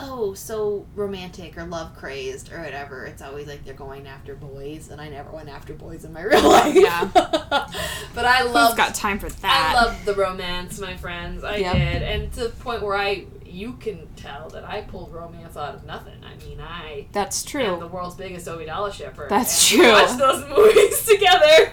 [0.00, 4.88] oh, so romantic or love crazed or whatever, it's always like they're going after boys,
[4.90, 6.74] and I never went after boys in my real life.
[6.74, 7.08] Yeah.
[7.12, 8.76] but I love.
[8.76, 9.74] got time for that?
[9.76, 11.44] I love the romance, my friends.
[11.44, 11.72] I Yep.
[11.74, 15.74] did, and to the point where I, you can tell that I pulled romance out
[15.74, 16.20] of nothing.
[16.24, 19.26] I mean, I That's am the world's biggest Obidala shipper.
[19.28, 19.90] That's we true.
[19.92, 21.72] Watched those movies together.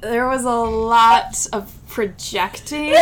[0.00, 2.94] There was a lot of projecting.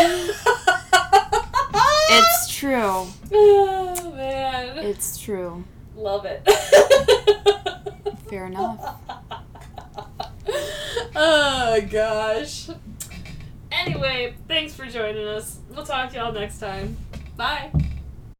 [1.75, 3.07] It's true.
[3.33, 5.65] oh man, It's true.
[5.97, 6.43] love it.
[8.29, 9.01] Fair enough.
[11.17, 12.69] oh gosh.
[13.73, 15.59] Anyway, thanks for joining us.
[15.71, 16.97] We'll talk to y'all next time.
[17.37, 17.71] Bye.